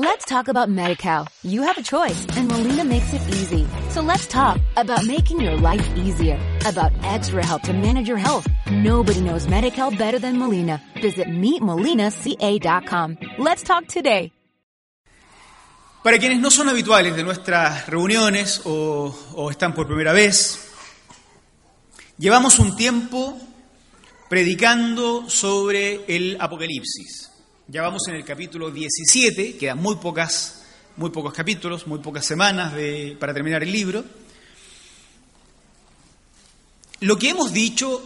Let's 0.00 0.24
talk 0.26 0.46
about 0.46 0.68
MediCal. 0.68 1.26
You 1.42 1.62
have 1.62 1.76
a 1.76 1.82
choice 1.82 2.24
and 2.36 2.46
Molina 2.46 2.84
makes 2.84 3.12
it 3.12 3.20
easy. 3.34 3.66
So 3.90 4.00
let's 4.00 4.28
talk 4.28 4.60
about 4.76 5.04
making 5.04 5.40
your 5.40 5.56
life 5.56 5.84
easier, 5.96 6.38
about 6.64 6.92
extra 7.02 7.44
help 7.44 7.62
to 7.62 7.72
manage 7.72 8.06
your 8.06 8.16
health. 8.16 8.46
Nobody 8.70 9.20
knows 9.20 9.48
MediCal 9.48 9.98
better 9.98 10.20
than 10.20 10.38
Molina. 10.38 10.80
Visit 11.02 11.26
meetmolinaca.com. 11.26 13.18
Let's 13.38 13.64
talk 13.64 13.88
today. 13.88 14.30
Para 16.04 16.20
quienes 16.20 16.38
no 16.38 16.52
son 16.52 16.68
habituales 16.68 17.16
de 17.16 17.24
nuestras 17.24 17.88
reuniones 17.88 18.60
o, 18.66 19.12
o 19.34 19.50
están 19.50 19.74
por 19.74 19.88
primera 19.88 20.12
vez, 20.12 20.68
llevamos 22.18 22.60
un 22.60 22.76
tiempo 22.76 23.36
predicando 24.28 25.28
sobre 25.28 26.04
el 26.06 26.36
Apocalipsis. 26.40 27.27
Ya 27.70 27.82
vamos 27.82 28.08
en 28.08 28.14
el 28.14 28.24
capítulo 28.24 28.70
17, 28.70 29.58
quedan 29.58 29.76
muy 29.76 29.96
pocas, 29.96 30.64
muy 30.96 31.10
pocos 31.10 31.34
capítulos, 31.34 31.86
muy 31.86 31.98
pocas 31.98 32.24
semanas 32.24 32.72
para 33.20 33.34
terminar 33.34 33.62
el 33.62 33.70
libro. 33.70 34.02
Lo 37.00 37.18
que 37.18 37.28
hemos 37.28 37.52
dicho 37.52 38.02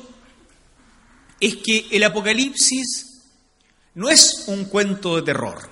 es 1.38 1.58
que 1.58 1.86
el 1.92 2.02
Apocalipsis 2.02 3.22
no 3.94 4.08
es 4.08 4.46
un 4.48 4.64
cuento 4.64 5.14
de 5.14 5.22
terror. 5.22 5.70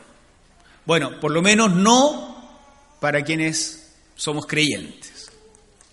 Bueno, 0.86 1.18
por 1.18 1.32
lo 1.32 1.42
menos 1.42 1.74
no 1.74 2.48
para 3.00 3.24
quienes 3.24 3.96
somos 4.14 4.46
creyentes. 4.46 5.32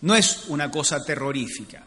No 0.01 0.15
es 0.15 0.43
una 0.49 0.69
cosa 0.69 1.03
terrorífica. 1.03 1.83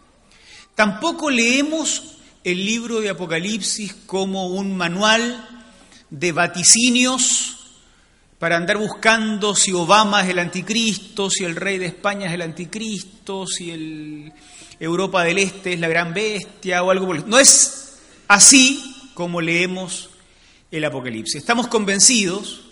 Tampoco 0.75 1.31
leemos 1.31 2.17
el 2.43 2.67
libro 2.67 3.01
de 3.01 3.11
Apocalipsis 3.11 3.95
como 4.07 4.49
un 4.49 4.77
manual 4.77 5.59
de 6.11 6.33
vaticinios 6.33 7.57
para 8.39 8.57
andar 8.57 8.79
buscando 8.79 9.55
si 9.55 9.73
Obama 9.73 10.23
es 10.23 10.31
el 10.31 10.39
anticristo, 10.39 11.31
si 11.31 11.45
el 11.45 11.57
rey 11.57 11.79
de 11.79 11.87
España 11.87 12.27
es 12.27 12.33
el 12.33 12.43
anticristo, 12.43 13.47
si 13.47 13.71
el 13.71 14.33
Europa 14.81 15.23
del 15.25 15.39
Este 15.39 15.75
es 15.75 15.81
la 15.81 15.89
gran 15.89 16.15
bestia 16.15 16.83
o 16.83 16.91
algo 16.91 17.07
por 17.07 17.29
No 17.29 17.39
es 17.39 17.99
así 18.29 19.11
como 19.15 19.41
leemos 19.41 20.09
el 20.71 20.85
Apocalipsis. 20.85 21.37
Estamos 21.37 21.69
convencidos 21.69 22.63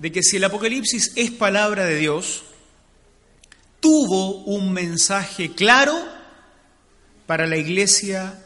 de 0.00 0.10
que 0.10 0.22
si 0.22 0.36
el 0.36 0.44
Apocalipsis 0.44 1.12
es 1.14 1.30
palabra 1.30 1.84
de 1.84 1.96
Dios, 1.96 2.42
tuvo 3.78 4.42
un 4.44 4.72
mensaje 4.72 5.52
claro 5.52 5.96
para 7.26 7.46
la 7.46 7.56
iglesia 7.56 8.42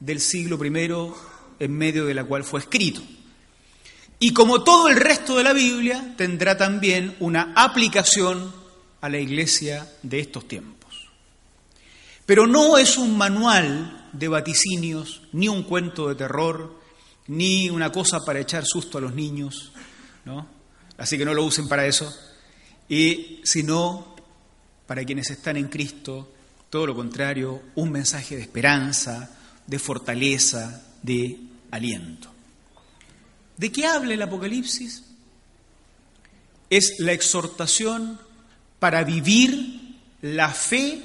del 0.00 0.20
siglo 0.20 0.58
I 0.64 1.12
en 1.58 1.72
medio 1.72 2.06
de 2.06 2.14
la 2.14 2.24
cual 2.24 2.42
fue 2.42 2.60
escrito. 2.60 3.02
Y 4.18 4.32
como 4.32 4.64
todo 4.64 4.88
el 4.88 4.96
resto 4.96 5.36
de 5.36 5.44
la 5.44 5.52
Biblia, 5.52 6.14
tendrá 6.16 6.56
también 6.56 7.16
una 7.20 7.52
aplicación 7.54 8.52
a 9.00 9.08
la 9.08 9.18
iglesia 9.18 9.90
de 10.02 10.20
estos 10.20 10.48
tiempos. 10.48 10.76
Pero 12.24 12.46
no 12.46 12.78
es 12.78 12.96
un 12.96 13.16
manual 13.16 14.08
de 14.12 14.28
vaticinios, 14.28 15.22
ni 15.32 15.48
un 15.48 15.64
cuento 15.64 16.08
de 16.08 16.14
terror, 16.14 16.80
ni 17.28 17.68
una 17.68 17.92
cosa 17.92 18.24
para 18.24 18.40
echar 18.40 18.64
susto 18.64 18.98
a 18.98 19.00
los 19.00 19.14
niños, 19.14 19.72
¿no? 20.24 20.46
Así 20.96 21.18
que 21.18 21.24
no 21.24 21.34
lo 21.34 21.44
usen 21.44 21.68
para 21.68 21.86
eso, 21.86 22.12
y 22.88 23.40
sino 23.44 24.16
para 24.86 25.04
quienes 25.04 25.30
están 25.30 25.56
en 25.56 25.68
Cristo, 25.68 26.32
todo 26.70 26.86
lo 26.86 26.94
contrario, 26.94 27.62
un 27.74 27.92
mensaje 27.92 28.36
de 28.36 28.42
esperanza, 28.42 29.30
de 29.66 29.78
fortaleza, 29.78 30.82
de 31.02 31.38
aliento. 31.70 32.35
¿De 33.56 33.72
qué 33.72 33.86
habla 33.86 34.14
el 34.14 34.22
Apocalipsis? 34.22 35.04
Es 36.68 36.96
la 36.98 37.12
exhortación 37.12 38.20
para 38.78 39.04
vivir 39.04 39.96
la 40.20 40.50
fe 40.50 41.02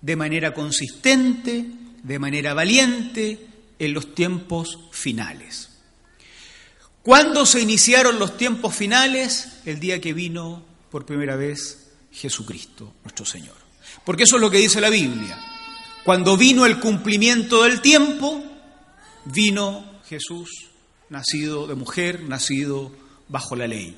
de 0.00 0.16
manera 0.16 0.54
consistente, 0.54 1.66
de 2.02 2.18
manera 2.18 2.54
valiente, 2.54 3.46
en 3.78 3.94
los 3.94 4.14
tiempos 4.14 4.78
finales. 4.90 5.70
¿Cuándo 7.02 7.46
se 7.46 7.60
iniciaron 7.60 8.18
los 8.18 8.36
tiempos 8.36 8.74
finales? 8.74 9.60
El 9.64 9.78
día 9.78 10.00
que 10.00 10.12
vino 10.12 10.62
por 10.90 11.06
primera 11.06 11.36
vez 11.36 11.90
Jesucristo, 12.10 12.94
nuestro 13.04 13.24
Señor. 13.24 13.56
Porque 14.04 14.24
eso 14.24 14.36
es 14.36 14.42
lo 14.42 14.50
que 14.50 14.58
dice 14.58 14.80
la 14.80 14.90
Biblia. 14.90 15.38
Cuando 16.04 16.36
vino 16.36 16.66
el 16.66 16.80
cumplimiento 16.80 17.62
del 17.62 17.80
tiempo, 17.80 18.42
vino 19.26 20.00
Jesús 20.08 20.67
nacido 21.10 21.66
de 21.66 21.74
mujer, 21.74 22.22
nacido 22.22 22.92
bajo 23.28 23.56
la 23.56 23.66
ley. 23.66 23.96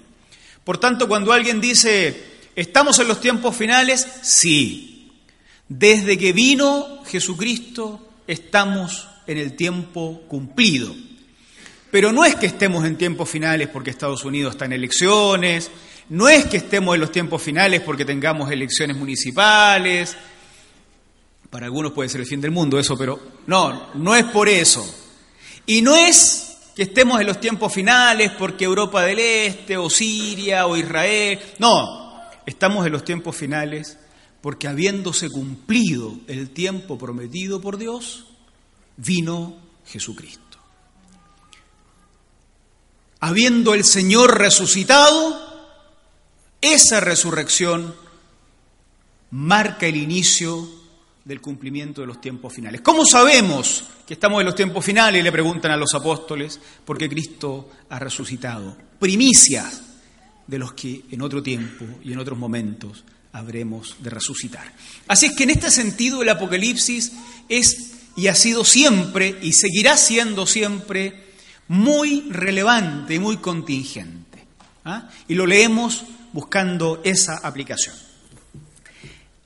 Por 0.65 0.79
tanto, 0.79 1.09
cuando 1.09 1.33
alguien 1.33 1.61
dice, 1.61 2.25
¿estamos 2.55 2.99
en 2.99 3.09
los 3.09 3.21
tiempos 3.21 3.57
finales? 3.57 4.07
Sí. 4.23 5.11
Desde 5.69 6.19
que 6.19 6.33
vino 6.33 7.03
Jesucristo, 7.07 8.09
estamos 8.27 9.09
en 9.27 9.39
el 9.39 9.57
tiempo 9.57 10.23
cumplido. 10.29 10.95
Pero 11.91 12.13
no 12.13 12.25
es 12.25 12.37
que 12.37 12.47
estemos 12.47 12.85
en 12.85 12.97
tiempos 12.97 13.29
finales 13.29 13.69
porque 13.69 13.91
Estados 13.91 14.25
Unidos 14.25 14.55
está 14.55 14.65
en 14.67 14.73
elecciones, 14.73 15.71
no 16.09 16.29
es 16.29 16.47
que 16.47 16.59
estemos 16.59 16.95
en 16.95 17.01
los 17.01 17.13
tiempos 17.13 17.43
finales 17.43 17.81
porque 17.81 18.05
tengamos 18.05 18.51
elecciones 18.51 18.97
municipales, 18.97 20.17
para 21.51 21.67
algunos 21.67 21.93
puede 21.93 22.09
ser 22.09 22.21
el 22.21 22.27
fin 22.27 22.41
del 22.41 22.53
mundo 22.53 22.79
eso, 22.79 22.97
pero 22.97 23.21
no, 23.47 23.91
no 23.95 24.15
es 24.15 24.25
por 24.27 24.49
eso. 24.49 24.85
Y 25.67 25.83
no 25.83 25.97
es 25.97 26.50
que 26.81 26.85
estemos 26.85 27.21
en 27.21 27.27
los 27.27 27.39
tiempos 27.39 27.75
finales 27.75 28.33
porque 28.39 28.65
Europa 28.65 29.03
del 29.03 29.19
Este 29.19 29.77
o 29.77 29.91
Siria 29.91 30.65
o 30.65 30.79
Israel. 30.79 31.39
No, 31.59 32.23
estamos 32.47 32.87
en 32.87 32.93
los 32.93 33.05
tiempos 33.05 33.37
finales 33.37 33.99
porque 34.41 34.67
habiéndose 34.67 35.29
cumplido 35.29 36.15
el 36.27 36.49
tiempo 36.49 36.97
prometido 36.97 37.61
por 37.61 37.77
Dios, 37.77 38.29
vino 38.97 39.59
Jesucristo. 39.85 40.57
Habiendo 43.21 43.75
el 43.75 43.85
Señor 43.85 44.39
resucitado, 44.39 45.39
esa 46.63 47.01
resurrección 47.01 47.95
marca 49.31 49.85
el 49.85 49.97
inicio 49.97 50.67
del 51.25 51.41
cumplimiento 51.41 52.01
de 52.01 52.07
los 52.07 52.21
tiempos 52.21 52.53
finales. 52.53 52.81
¿Cómo 52.81 53.05
sabemos 53.05 53.85
que 54.07 54.15
estamos 54.15 54.41
en 54.41 54.47
los 54.47 54.55
tiempos 54.55 54.85
finales? 54.85 55.23
Le 55.23 55.33
preguntan 55.33 55.71
a 55.71 55.77
los 55.77 55.95
apóstoles, 55.95 56.59
porque 56.85 57.09
Cristo 57.09 57.71
ha 57.89 57.99
resucitado. 57.99 58.77
Primicias 58.99 59.83
de 60.47 60.59
los 60.59 60.73
que 60.73 61.05
en 61.11 61.23
otro 61.23 61.43
tiempo 61.43 61.85
y 62.03 62.13
en 62.13 62.19
otros 62.19 62.39
momentos 62.39 63.05
habremos 63.33 63.97
de 64.01 64.11
resucitar. 64.11 64.73
Así 65.07 65.27
es 65.27 65.37
que 65.37 65.45
en 65.45 65.51
este 65.51 65.71
sentido 65.71 66.23
el 66.23 66.29
Apocalipsis 66.29 67.13
es 67.49 67.93
y 68.17 68.27
ha 68.27 68.35
sido 68.35 68.65
siempre 68.65 69.39
y 69.41 69.53
seguirá 69.53 69.97
siendo 69.97 70.47
siempre 70.47 71.31
muy 71.69 72.23
relevante 72.31 73.15
y 73.15 73.19
muy 73.19 73.37
contingente. 73.37 74.45
¿ah? 74.85 75.09
Y 75.29 75.35
lo 75.35 75.47
leemos 75.47 76.05
buscando 76.33 77.01
esa 77.05 77.39
aplicación. 77.39 77.95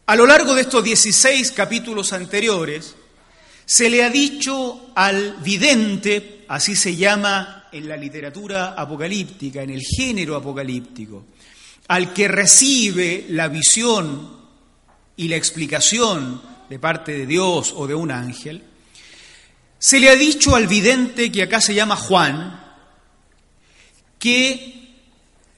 A 0.07 0.17
lo 0.17 0.27
largo 0.27 0.55
de 0.55 0.61
estos 0.61 0.85
16 0.85 1.53
capítulos 1.53 2.13
anteriores, 2.13 2.95
se 3.65 3.89
le 3.89 4.05
ha 4.05 4.11
dicho 4.11 4.91
al 4.95 5.37
vidente, 5.43 6.45
así 6.49 6.77
se 6.77 6.95
llama 6.95 7.69
en 7.73 7.89
la 7.89 7.97
literatura 7.97 8.75
apocalíptica, 8.75 9.63
en 9.63 9.71
el 9.71 9.81
género 9.81 10.37
apocalíptico, 10.37 11.25
al 11.89 12.13
que 12.13 12.29
recibe 12.29 13.25
la 13.31 13.49
visión 13.49 14.45
y 15.17 15.29
la 15.29 15.37
explicación 15.37 16.43
de 16.69 16.79
parte 16.79 17.13
de 17.13 17.25
Dios 17.25 17.73
o 17.75 17.87
de 17.87 17.95
un 17.95 18.11
ángel, 18.11 18.63
se 19.79 20.01
le 20.01 20.11
ha 20.11 20.17
dicho 20.17 20.55
al 20.55 20.67
vidente, 20.67 21.33
que 21.33 21.43
acá 21.43 21.63
se 21.63 21.75
llama 21.75 21.97
Juan, 21.97 22.63
que 24.19 24.93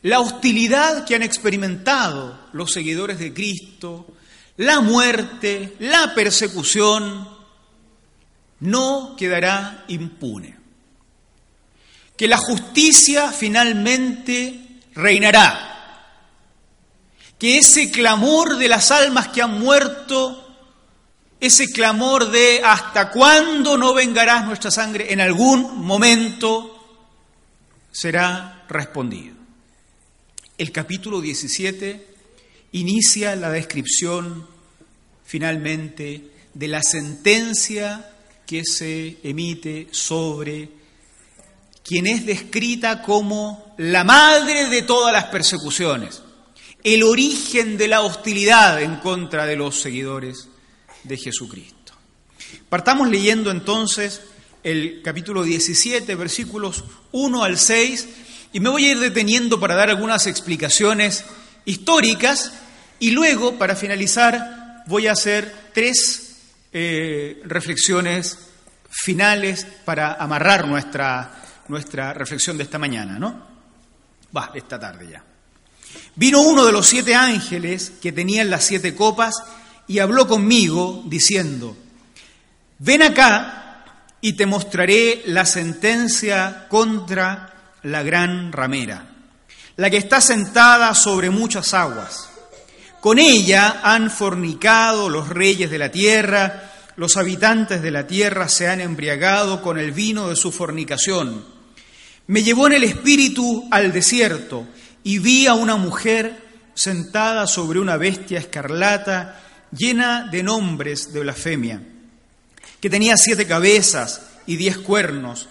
la 0.03 0.21
hostilidad 0.21 1.05
que 1.05 1.17
han 1.17 1.25
experimentado 1.25 2.47
los 2.53 2.73
seguidores 2.73 3.19
de 3.19 3.35
Cristo, 3.35 4.16
la 4.57 4.81
muerte, 4.81 5.77
la 5.81 6.15
persecución, 6.15 7.29
no 8.61 9.15
quedará 9.17 9.85
impune. 9.89 10.57
Que 12.17 12.27
la 12.27 12.39
justicia 12.39 13.31
finalmente 13.33 14.81
reinará. 14.95 15.73
Que 17.39 17.59
ese 17.59 17.91
clamor 17.91 18.57
de 18.57 18.69
las 18.69 18.91
almas 18.91 19.29
que 19.29 19.43
han 19.43 19.61
muerto, 19.61 20.57
ese 21.39 21.71
clamor 21.71 22.31
de 22.31 22.63
hasta 22.65 23.11
cuándo 23.11 23.77
no 23.77 23.93
vengarás 23.93 24.47
nuestra 24.47 24.71
sangre, 24.71 25.13
en 25.13 25.21
algún 25.21 25.85
momento 25.85 26.73
será 27.93 28.65
respondido. 28.69 29.37
El 30.57 30.73
capítulo 30.73 31.21
17 31.21 32.16
inicia 32.77 33.35
la 33.37 33.51
descripción 33.51 34.47
finalmente 35.25 36.31
de 36.53 36.69
la 36.69 36.83
sentencia 36.83 38.11
que 38.47 38.63
se 38.65 39.17
emite 39.23 39.89
sobre 39.91 40.69
quien 41.83 42.07
es 42.07 42.27
descrita 42.27 43.03
como 43.03 43.75
la 43.79 44.05
madre 44.05 44.69
de 44.69 44.83
todas 44.83 45.13
las 45.13 45.25
persecuciones, 45.27 46.23
el 46.85 47.03
origen 47.03 47.79
de 47.79 47.89
la 47.89 48.03
hostilidad 48.03 48.83
en 48.83 48.97
contra 48.97 49.47
de 49.47 49.57
los 49.57 49.81
seguidores 49.81 50.49
de 51.05 51.17
Jesucristo. 51.17 51.95
Partamos 52.69 53.09
leyendo 53.09 53.51
entonces 53.51 54.21
el 54.63 55.01
capítulo 55.03 55.45
17, 55.45 56.15
versículos 56.15 56.85
1 57.13 57.43
al 57.43 57.57
6, 57.57 58.09
y 58.53 58.61
me 58.61 58.69
voy 58.69 58.87
a 58.87 58.91
ir 58.93 58.99
deteniendo 58.99 59.59
para 59.59 59.77
dar 59.77 59.89
algunas 59.89 60.27
explicaciones 60.27 61.25
históricas 61.65 62.53
y 62.99 63.11
luego, 63.11 63.59
para 63.59 63.77
finalizar, 63.77 64.85
voy 64.87 65.07
a 65.07 65.13
hacer 65.13 65.71
tres 65.73 66.39
eh, 66.73 67.43
reflexiones 67.45 68.39
finales 68.91 69.67
para 69.85 70.15
amarrar 70.15 70.67
nuestra, 70.67 71.43
nuestra 71.69 72.13
reflexión 72.13 72.57
de 72.57 72.65
esta 72.65 72.79
mañana, 72.79 73.19
¿no? 73.19 73.47
Va, 74.37 74.51
esta 74.55 74.79
tarde 74.79 75.09
ya. 75.11 75.25
Vino 76.15 76.41
uno 76.41 76.65
de 76.65 76.73
los 76.73 76.87
siete 76.87 77.15
ángeles 77.15 77.93
que 78.01 78.13
tenían 78.13 78.51
las 78.51 78.65
siete 78.65 78.95
copas 78.95 79.35
y 79.87 79.99
habló 79.99 80.27
conmigo 80.27 81.03
diciendo, 81.07 81.77
ven 82.79 83.03
acá 83.03 83.85
y 84.21 84.33
te 84.33 84.47
mostraré 84.47 85.23
la 85.27 85.45
sentencia 85.45 86.67
contra 86.69 87.75
la 87.83 88.03
gran 88.03 88.53
ramera, 88.53 89.07
la 89.77 89.91
que 89.91 89.99
está 89.99 90.21
sentada 90.21 90.95
sobre 90.95 91.31
muchas 91.31 91.75
aguas. 91.75 92.31
Con 93.07 93.21
ella 93.21 93.83
han 93.85 94.11
fornicado 94.11 95.09
los 95.09 95.29
reyes 95.29 95.71
de 95.71 95.79
la 95.79 95.93
tierra, 95.93 96.73
los 96.97 97.17
habitantes 97.17 97.81
de 97.81 97.93
la 97.93 98.05
tierra 98.09 98.49
se 98.49 98.67
han 98.67 98.81
embriagado 98.81 99.63
con 99.63 99.79
el 99.79 99.93
vino 99.93 100.29
de 100.29 100.35
su 100.35 100.51
fornicación. 100.51 101.45
Me 102.27 102.43
llevó 102.43 102.67
en 102.67 102.73
el 102.73 102.83
espíritu 102.83 103.69
al 103.71 103.93
desierto 103.93 104.67
y 105.05 105.21
vi 105.21 105.47
a 105.47 105.55
una 105.55 105.77
mujer 105.77 106.37
sentada 106.75 107.47
sobre 107.47 107.79
una 107.79 107.97
bestia 107.97 108.41
escarlata 108.41 109.41
llena 109.71 110.27
de 110.29 110.43
nombres 110.43 111.13
de 111.13 111.21
blasfemia, 111.21 111.81
que 112.81 112.91
tenía 112.91 113.17
siete 113.17 113.47
cabezas 113.47 114.23
y 114.49 114.57
diez 114.57 114.79
cuernos, 114.79 115.49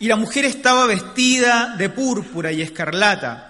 y 0.00 0.08
la 0.08 0.16
mujer 0.16 0.44
estaba 0.44 0.86
vestida 0.86 1.76
de 1.78 1.88
púrpura 1.88 2.50
y 2.50 2.62
escarlata, 2.62 3.45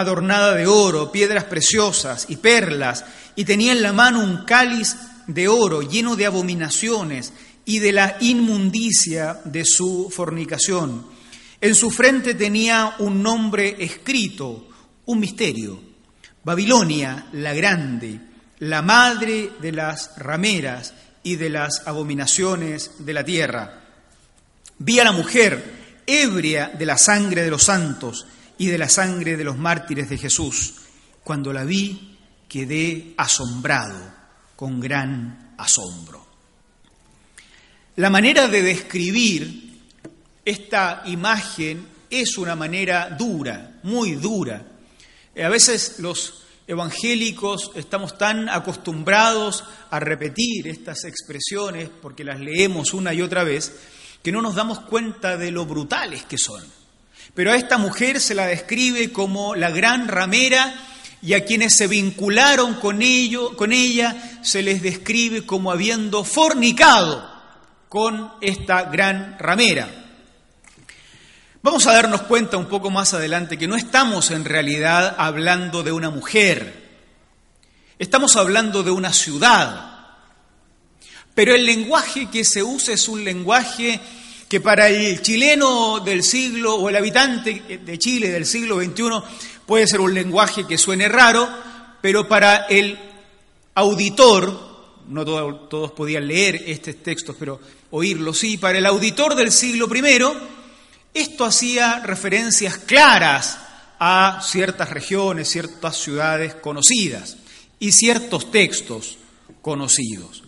adornada 0.00 0.54
de 0.54 0.66
oro, 0.66 1.12
piedras 1.12 1.44
preciosas 1.44 2.26
y 2.28 2.36
perlas, 2.36 3.04
y 3.36 3.44
tenía 3.44 3.72
en 3.72 3.82
la 3.82 3.92
mano 3.92 4.20
un 4.20 4.44
cáliz 4.44 4.96
de 5.26 5.48
oro 5.48 5.82
lleno 5.82 6.16
de 6.16 6.26
abominaciones 6.26 7.32
y 7.64 7.78
de 7.78 7.92
la 7.92 8.16
inmundicia 8.20 9.40
de 9.44 9.64
su 9.64 10.10
fornicación. 10.10 11.06
En 11.60 11.74
su 11.74 11.90
frente 11.90 12.34
tenía 12.34 12.94
un 12.98 13.22
nombre 13.22 13.76
escrito, 13.78 14.68
un 15.06 15.20
misterio, 15.20 15.80
Babilonia 16.44 17.26
la 17.32 17.52
grande, 17.52 18.20
la 18.60 18.80
madre 18.80 19.50
de 19.60 19.72
las 19.72 20.12
rameras 20.16 20.94
y 21.22 21.36
de 21.36 21.50
las 21.50 21.86
abominaciones 21.86 22.92
de 23.00 23.12
la 23.12 23.24
tierra. 23.24 23.80
Vi 24.78 24.98
a 24.98 25.04
la 25.04 25.12
mujer 25.12 26.02
ebria 26.06 26.72
de 26.76 26.86
la 26.86 26.96
sangre 26.96 27.42
de 27.42 27.50
los 27.50 27.64
santos 27.64 28.26
y 28.58 28.66
de 28.66 28.78
la 28.78 28.88
sangre 28.88 29.36
de 29.36 29.44
los 29.44 29.56
mártires 29.56 30.10
de 30.10 30.18
Jesús. 30.18 30.74
Cuando 31.24 31.52
la 31.52 31.64
vi, 31.64 32.18
quedé 32.48 33.14
asombrado 33.16 34.12
con 34.56 34.80
gran 34.80 35.54
asombro. 35.56 36.26
La 37.96 38.10
manera 38.10 38.48
de 38.48 38.62
describir 38.62 39.68
esta 40.44 41.02
imagen 41.06 41.86
es 42.10 42.38
una 42.38 42.56
manera 42.56 43.10
dura, 43.10 43.80
muy 43.82 44.12
dura. 44.14 44.64
A 45.36 45.48
veces 45.48 45.98
los 45.98 46.42
evangélicos 46.66 47.70
estamos 47.74 48.18
tan 48.18 48.48
acostumbrados 48.48 49.64
a 49.90 50.00
repetir 50.00 50.68
estas 50.68 51.04
expresiones 51.04 51.90
porque 52.02 52.24
las 52.24 52.40
leemos 52.40 52.92
una 52.92 53.14
y 53.14 53.22
otra 53.22 53.44
vez 53.44 53.72
que 54.22 54.32
no 54.32 54.42
nos 54.42 54.54
damos 54.54 54.80
cuenta 54.80 55.36
de 55.36 55.50
lo 55.50 55.64
brutales 55.66 56.24
que 56.24 56.38
son. 56.38 56.62
Pero 57.38 57.52
a 57.52 57.56
esta 57.56 57.78
mujer 57.78 58.20
se 58.20 58.34
la 58.34 58.48
describe 58.48 59.12
como 59.12 59.54
la 59.54 59.70
gran 59.70 60.08
ramera 60.08 60.74
y 61.22 61.34
a 61.34 61.44
quienes 61.44 61.76
se 61.76 61.86
vincularon 61.86 62.74
con, 62.80 63.00
ello, 63.00 63.56
con 63.56 63.72
ella 63.72 64.40
se 64.42 64.60
les 64.60 64.82
describe 64.82 65.46
como 65.46 65.70
habiendo 65.70 66.24
fornicado 66.24 67.30
con 67.88 68.32
esta 68.40 68.82
gran 68.90 69.36
ramera. 69.38 69.88
Vamos 71.62 71.86
a 71.86 71.92
darnos 71.92 72.22
cuenta 72.22 72.56
un 72.56 72.66
poco 72.66 72.90
más 72.90 73.14
adelante 73.14 73.56
que 73.56 73.68
no 73.68 73.76
estamos 73.76 74.32
en 74.32 74.44
realidad 74.44 75.14
hablando 75.16 75.84
de 75.84 75.92
una 75.92 76.10
mujer, 76.10 76.88
estamos 78.00 78.34
hablando 78.34 78.82
de 78.82 78.90
una 78.90 79.12
ciudad. 79.12 79.94
Pero 81.36 81.54
el 81.54 81.64
lenguaje 81.64 82.28
que 82.30 82.44
se 82.44 82.64
usa 82.64 82.94
es 82.94 83.06
un 83.06 83.22
lenguaje 83.22 84.00
que 84.48 84.60
para 84.60 84.88
el 84.88 85.20
chileno 85.20 86.00
del 86.00 86.22
siglo 86.22 86.76
o 86.76 86.88
el 86.88 86.96
habitante 86.96 87.80
de 87.84 87.98
Chile 87.98 88.30
del 88.30 88.46
siglo 88.46 88.82
XXI 88.82 89.48
Puede 89.68 89.86
ser 89.86 90.00
un 90.00 90.14
lenguaje 90.14 90.66
que 90.66 90.78
suene 90.78 91.10
raro, 91.10 91.46
pero 92.00 92.26
para 92.26 92.64
el 92.70 92.98
auditor, 93.74 95.02
no 95.08 95.26
todos 95.26 95.92
podían 95.92 96.26
leer 96.26 96.62
estos 96.64 96.96
textos, 97.02 97.36
pero 97.38 97.60
oírlos 97.90 98.38
sí, 98.38 98.56
para 98.56 98.78
el 98.78 98.86
auditor 98.86 99.34
del 99.34 99.52
siglo 99.52 99.86
I, 99.94 100.22
esto 101.12 101.44
hacía 101.44 102.00
referencias 102.00 102.78
claras 102.78 103.58
a 103.98 104.40
ciertas 104.42 104.88
regiones, 104.88 105.50
ciertas 105.50 105.98
ciudades 105.98 106.54
conocidas 106.54 107.36
y 107.78 107.92
ciertos 107.92 108.50
textos 108.50 109.18
conocidos. 109.60 110.44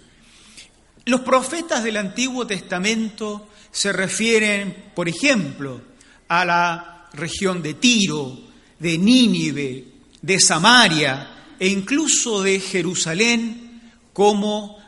Los 1.05 1.21
profetas 1.21 1.85
del 1.85 1.99
Antiguo 1.99 2.47
Testamento 2.47 3.50
se 3.73 3.93
refieren, 3.93 4.91
por 4.95 5.09
ejemplo, 5.09 5.81
a 6.29 6.45
la 6.45 7.09
región 7.13 7.63
de 7.63 7.75
Tiro, 7.75 8.39
de 8.79 8.99
Nínive, 8.99 9.85
de 10.23 10.41
Samaria 10.41 11.55
e 11.59 11.69
incluso 11.69 12.43
de 12.43 12.61
Jerusalén 12.61 13.93
como 14.13 14.79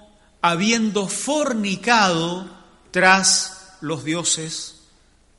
habiendo 0.40 1.08
fornicado 1.08 2.50
tras 2.90 3.76
los 3.80 4.04
dioses 4.04 4.80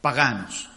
paganos. 0.01 0.69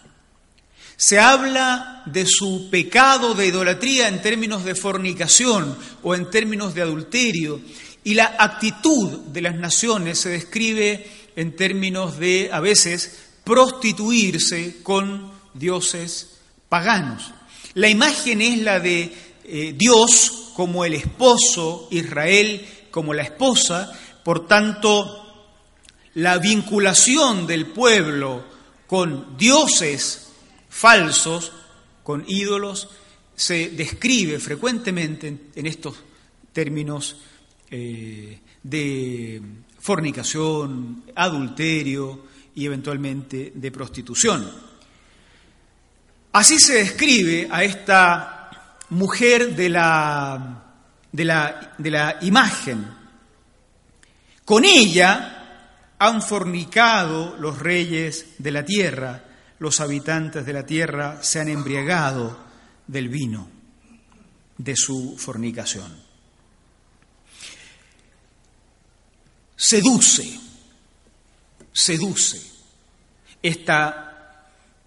Se 0.97 1.21
habla 1.21 2.03
de 2.07 2.25
su 2.27 2.69
pecado 2.71 3.35
de 3.35 3.47
idolatría 3.47 4.09
en 4.09 4.23
términos 4.23 4.65
de 4.65 4.75
fornicación 4.75 5.77
o 6.03 6.15
en 6.15 6.31
términos 6.31 6.75
de 6.75 6.83
adulterio 6.83 7.61
y 8.03 8.15
la 8.15 8.37
actitud 8.39 9.19
de 9.27 9.43
las 9.43 9.57
naciones 9.57 10.19
se 10.19 10.31
describe 10.31 11.26
en 11.37 11.55
términos 11.55 12.19
de, 12.19 12.51
a 12.53 12.61
veces, 12.61 13.27
prostituirse 13.45 14.79
con 14.83 15.31
dioses 15.55 16.39
paganos. 16.69 17.33
La 17.75 17.89
imagen 17.89 18.41
es 18.43 18.59
la 18.59 18.81
de 18.81 19.13
eh, 19.45 19.75
Dios 19.77 20.53
como 20.55 20.85
el 20.85 20.95
esposo, 20.95 21.89
Israel 21.91 22.67
como 22.91 23.13
la 23.13 23.23
esposa, 23.23 23.93
por 24.25 24.49
tanto, 24.49 25.23
la 26.15 26.39
vinculación 26.39 27.47
del 27.47 27.67
pueblo 27.67 28.43
con 28.87 29.37
dioses 29.37 30.29
falsos, 30.71 31.53
con 32.03 32.25
ídolos, 32.27 32.89
se 33.37 33.69
describe 33.69 34.39
frecuentemente 34.39 35.37
en, 35.55 35.67
estos 35.67 35.97
términos 36.53 37.17
eh, 37.71 38.39
de 38.63 39.43
fornicación, 39.87 41.05
adulterio 41.15 42.27
y 42.57 42.67
eventualmente 42.67 43.53
de 43.55 43.71
prostitución. 43.71 44.51
Así 46.33 46.59
se 46.59 46.75
describe 46.75 47.47
a 47.49 47.63
esta 47.63 48.51
mujer 48.91 49.55
de 49.55 49.69
la, 49.69 50.65
de 51.13 51.25
la, 51.25 51.75
de 51.79 51.91
la 51.93 52.19
imagen. 52.23 52.85
Con 54.45 54.65
ella 54.65 55.93
han 56.01 56.21
fornicado 56.21 57.37
los 57.39 57.61
reyes 57.61 58.35
de 58.39 58.51
la 58.51 58.65
tierra, 58.65 59.23
los 59.61 59.81
habitantes 59.81 60.45
de 60.45 60.53
la 60.53 60.67
tierra 60.67 61.23
se 61.23 61.39
han 61.39 61.49
embriagado 61.49 62.37
del 62.89 63.09
vino 63.09 63.49
de 64.59 64.75
su 64.75 65.17
fornicación. 65.17 66.06
Seduce, 69.57 70.39
seduce 71.73 72.43
esta 73.43 74.07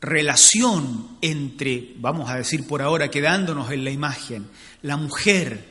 relación 0.02 1.18
entre, 1.22 1.94
vamos 1.98 2.30
a 2.30 2.36
decir 2.36 2.68
por 2.68 2.82
ahora, 2.82 3.10
quedándonos 3.10 3.72
en 3.72 3.84
la 3.84 3.92
imagen, 3.92 4.48
la 4.82 4.96
mujer 4.96 5.66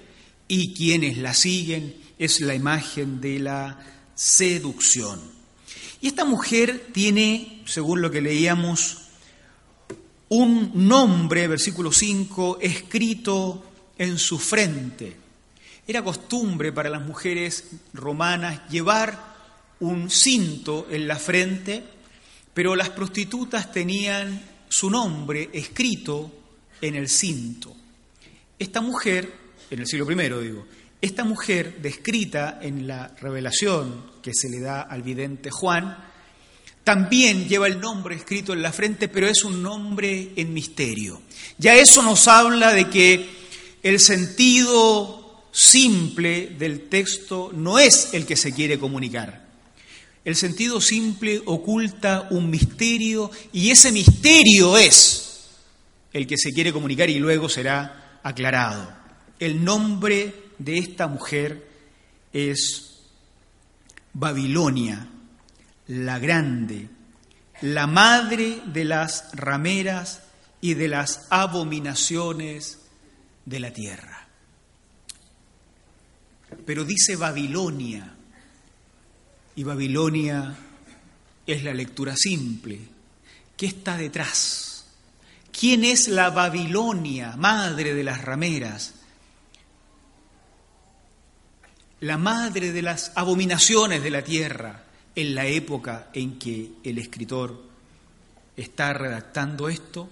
y 0.48 0.74
quienes 0.74 1.18
la 1.18 1.34
siguen, 1.34 1.94
es 2.18 2.40
la 2.40 2.54
imagen 2.54 3.20
de 3.20 3.38
la 3.38 3.78
seducción. 4.14 5.20
Y 6.00 6.08
esta 6.08 6.24
mujer 6.24 6.88
tiene, 6.92 7.62
según 7.66 8.02
lo 8.02 8.10
que 8.10 8.20
leíamos, 8.20 8.98
un 10.30 10.72
nombre, 10.74 11.48
versículo 11.48 11.92
5, 11.92 12.58
escrito 12.60 13.64
en 13.96 14.18
su 14.18 14.38
frente. 14.38 15.27
Era 15.88 16.04
costumbre 16.04 16.70
para 16.70 16.90
las 16.90 17.00
mujeres 17.00 17.64
romanas 17.94 18.68
llevar 18.68 19.36
un 19.80 20.10
cinto 20.10 20.86
en 20.90 21.08
la 21.08 21.16
frente, 21.16 21.82
pero 22.52 22.76
las 22.76 22.90
prostitutas 22.90 23.72
tenían 23.72 24.38
su 24.68 24.90
nombre 24.90 25.48
escrito 25.50 26.30
en 26.82 26.94
el 26.94 27.08
cinto. 27.08 27.74
Esta 28.58 28.82
mujer, 28.82 29.32
en 29.70 29.78
el 29.78 29.86
siglo 29.86 30.10
I 30.12 30.44
digo, 30.44 30.66
esta 31.00 31.24
mujer 31.24 31.78
descrita 31.80 32.58
en 32.60 32.86
la 32.86 33.14
revelación 33.18 34.12
que 34.22 34.34
se 34.34 34.50
le 34.50 34.60
da 34.60 34.82
al 34.82 35.02
vidente 35.02 35.50
Juan, 35.50 36.04
también 36.84 37.48
lleva 37.48 37.66
el 37.66 37.80
nombre 37.80 38.14
escrito 38.14 38.52
en 38.52 38.60
la 38.60 38.72
frente, 38.72 39.08
pero 39.08 39.26
es 39.26 39.42
un 39.42 39.62
nombre 39.62 40.32
en 40.36 40.52
misterio. 40.52 41.22
Ya 41.56 41.76
eso 41.76 42.02
nos 42.02 42.28
habla 42.28 42.74
de 42.74 42.90
que 42.90 43.26
el 43.82 43.98
sentido 44.00 45.17
simple 45.58 46.54
del 46.56 46.88
texto 46.88 47.50
no 47.52 47.80
es 47.80 48.14
el 48.14 48.24
que 48.26 48.36
se 48.36 48.54
quiere 48.54 48.78
comunicar. 48.78 49.44
El 50.24 50.36
sentido 50.36 50.80
simple 50.80 51.42
oculta 51.46 52.28
un 52.30 52.48
misterio 52.48 53.28
y 53.52 53.70
ese 53.70 53.90
misterio 53.90 54.78
es 54.78 55.48
el 56.12 56.28
que 56.28 56.38
se 56.38 56.52
quiere 56.52 56.72
comunicar 56.72 57.10
y 57.10 57.18
luego 57.18 57.48
será 57.48 58.20
aclarado. 58.22 58.88
El 59.40 59.64
nombre 59.64 60.32
de 60.58 60.78
esta 60.78 61.08
mujer 61.08 61.68
es 62.32 63.00
Babilonia, 64.12 65.08
la 65.88 66.20
grande, 66.20 66.88
la 67.62 67.88
madre 67.88 68.60
de 68.66 68.84
las 68.84 69.30
rameras 69.32 70.22
y 70.60 70.74
de 70.74 70.86
las 70.86 71.26
abominaciones 71.30 72.78
de 73.44 73.58
la 73.58 73.72
tierra. 73.72 74.17
Pero 76.64 76.84
dice 76.84 77.16
Babilonia, 77.16 78.14
y 79.58 79.64
Babilonia 79.64 80.56
es 81.44 81.64
la 81.64 81.74
lectura 81.74 82.14
simple. 82.14 82.78
¿Qué 83.56 83.66
está 83.66 83.96
detrás? 83.96 84.86
¿Quién 85.50 85.82
es 85.82 86.06
la 86.06 86.30
Babilonia, 86.30 87.34
madre 87.36 87.92
de 87.92 88.04
las 88.04 88.22
rameras? 88.22 88.94
La 92.02 92.16
madre 92.18 92.70
de 92.70 92.82
las 92.82 93.10
abominaciones 93.16 94.00
de 94.00 94.10
la 94.10 94.22
tierra 94.22 94.84
en 95.16 95.34
la 95.34 95.46
época 95.46 96.10
en 96.12 96.38
que 96.38 96.74
el 96.84 96.98
escritor 96.98 97.60
está 98.56 98.92
redactando 98.92 99.68
esto. 99.68 100.08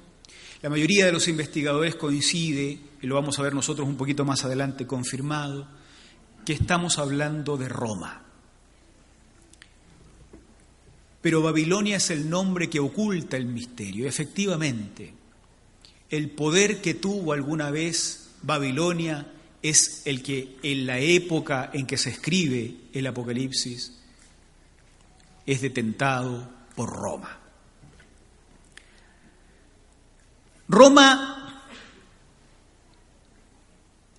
La 0.63 0.71
mayoría 0.71 1.07
de 1.07 1.13
los 1.13 1.29
investigadores 1.29 1.95
coincide, 1.95 2.81
y 3.01 3.07
lo 3.07 3.15
vamos 3.15 3.39
a 3.39 3.43
ver 3.43 3.55
nosotros 3.55 3.87
un 3.87 3.97
poquito 3.97 4.25
más 4.25 4.45
adelante 4.45 4.89
confirmado, 4.89 5.69
que 6.47 6.55
estamos 6.55 6.99
hablando 6.99 7.59
de 7.59 7.69
Roma. 7.69 8.23
Pero 11.21 11.43
Babilonia 11.43 11.97
es 11.97 12.11
el 12.11 12.31
nombre 12.31 12.71
que 12.71 12.79
oculta 12.79 13.37
el 13.37 13.47
misterio. 13.47 14.07
Efectivamente, 14.07 15.13
el 16.09 16.31
poder 16.31 16.81
que 16.81 16.95
tuvo 16.95 17.33
alguna 17.33 17.71
vez 17.71 18.31
Babilonia 18.43 19.27
es 19.61 20.03
el 20.07 20.23
que 20.23 20.57
en 20.63 20.87
la 20.87 21.01
época 21.01 21.71
en 21.75 21.85
que 21.85 21.97
se 21.97 22.11
escribe 22.11 22.77
el 22.93 23.09
Apocalipsis 23.09 23.99
es 25.45 25.61
detentado 25.61 26.49
por 26.77 26.91
Roma. 26.91 27.41
Roma 30.69 31.73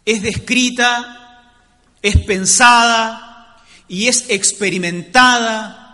es 0.04 0.22
descrita, 0.22 1.27
es 2.02 2.18
pensada 2.26 3.58
y 3.88 4.08
es 4.08 4.30
experimentada 4.30 5.88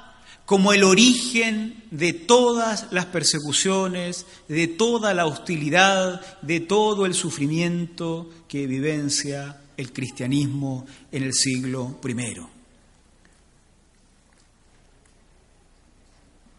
como 0.46 0.74
el 0.74 0.84
origen 0.84 1.84
de 1.92 2.14
todas 2.14 2.88
las 2.92 3.06
persecuciones, 3.06 4.26
de 4.48 4.68
toda 4.68 5.14
la 5.14 5.26
hostilidad, 5.26 6.22
de 6.42 6.60
todo 6.60 7.06
el 7.06 7.14
sufrimiento 7.14 8.30
que 8.48 8.68
vivencia 8.68 9.62
el 9.78 9.94
cristianismo 9.94 10.86
en 11.12 11.24
el 11.24 11.34
siglo 11.34 12.00
I. 12.04 12.54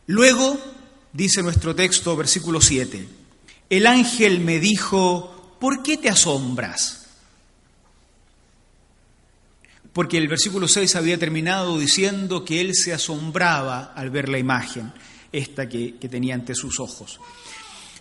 Luego, 0.06 0.58
dice 1.12 1.42
nuestro 1.42 1.74
texto, 1.74 2.16
versículo 2.16 2.60
7, 2.60 3.08
el 3.70 3.86
ángel 3.86 4.40
me 4.40 4.60
dijo, 4.60 5.56
¿por 5.60 5.82
qué 5.82 5.96
te 5.96 6.08
asombras? 6.10 7.03
Porque 9.94 10.18
el 10.18 10.28
versículo 10.28 10.68
6 10.68 10.96
había 10.96 11.16
terminado 11.16 11.78
diciendo 11.78 12.44
que 12.44 12.60
él 12.60 12.74
se 12.74 12.92
asombraba 12.92 13.94
al 13.94 14.10
ver 14.10 14.28
la 14.28 14.38
imagen, 14.38 14.92
esta 15.32 15.66
que, 15.68 15.94
que 15.96 16.10
tenía 16.10 16.34
ante 16.34 16.54
sus 16.54 16.78
ojos. 16.80 17.18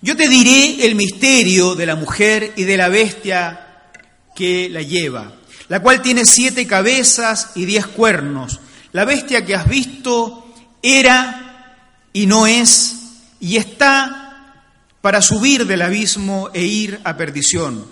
Yo 0.01 0.17
te 0.17 0.27
diré 0.27 0.85
el 0.85 0.95
misterio 0.95 1.75
de 1.75 1.85
la 1.85 1.95
mujer 1.95 2.51
y 2.57 2.63
de 2.63 2.75
la 2.75 2.89
bestia 2.89 3.91
que 4.35 4.67
la 4.69 4.81
lleva, 4.81 5.35
la 5.69 5.81
cual 5.81 6.01
tiene 6.01 6.25
siete 6.25 6.67
cabezas 6.67 7.51
y 7.55 7.63
diez 7.63 7.87
cuernos. 7.87 8.59
La 8.91 9.05
bestia 9.05 9.45
que 9.45 9.55
has 9.55 9.69
visto 9.69 10.51
era 10.81 11.79
y 12.11 12.25
no 12.25 12.47
es, 12.47 12.95
y 13.39 13.57
está 13.57 14.23
para 15.01 15.21
subir 15.21 15.65
del 15.65 15.81
abismo 15.81 16.49
e 16.53 16.63
ir 16.63 16.99
a 17.03 17.17
perdición. 17.17 17.85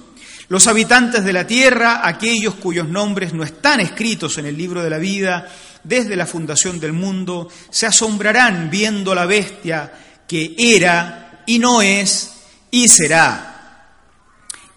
Los 0.52 0.68
habitantes 0.68 1.24
de 1.24 1.32
la 1.32 1.48
tierra, 1.48 2.06
aquellos 2.06 2.56
cuyos 2.56 2.86
nombres 2.90 3.34
no 3.34 3.42
están 3.42 3.80
escritos 3.80 4.38
en 4.38 4.46
el 4.46 4.58
libro 4.58 4.84
de 4.84 4.90
la 4.90 4.98
vida 4.98 5.48
desde 5.82 6.18
la 6.18 6.26
fundación 6.26 6.78
del 6.78 6.92
mundo, 6.92 7.48
se 7.70 7.86
asombrarán 7.86 8.70
viendo 8.70 9.16
la 9.16 9.26
bestia 9.26 9.90
que 10.28 10.54
era 10.58 11.42
y 11.46 11.58
no 11.58 11.82
es 11.82 12.34
y 12.70 12.90
será. 12.90 13.94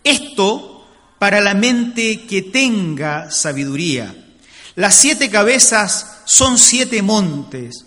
Esto 0.04 0.86
para 1.18 1.40
la 1.40 1.54
mente 1.54 2.24
que 2.24 2.42
tenga 2.42 3.32
sabiduría. 3.32 4.14
Las 4.76 4.94
siete 4.94 5.28
cabezas 5.28 6.20
son 6.24 6.56
siete 6.56 7.02
montes 7.02 7.84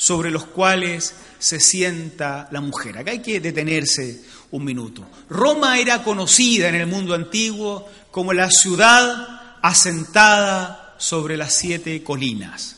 sobre 0.00 0.30
los 0.30 0.46
cuales 0.46 1.14
se 1.38 1.60
sienta 1.60 2.48
la 2.52 2.62
mujer. 2.62 2.96
Acá 2.96 3.10
hay 3.10 3.18
que 3.18 3.38
detenerse 3.38 4.22
un 4.50 4.64
minuto. 4.64 5.06
Roma 5.28 5.78
era 5.78 6.02
conocida 6.02 6.70
en 6.70 6.76
el 6.76 6.86
mundo 6.86 7.12
antiguo 7.12 7.86
como 8.10 8.32
la 8.32 8.50
ciudad 8.50 9.58
asentada 9.60 10.94
sobre 10.96 11.36
las 11.36 11.52
siete 11.52 12.02
colinas. 12.02 12.76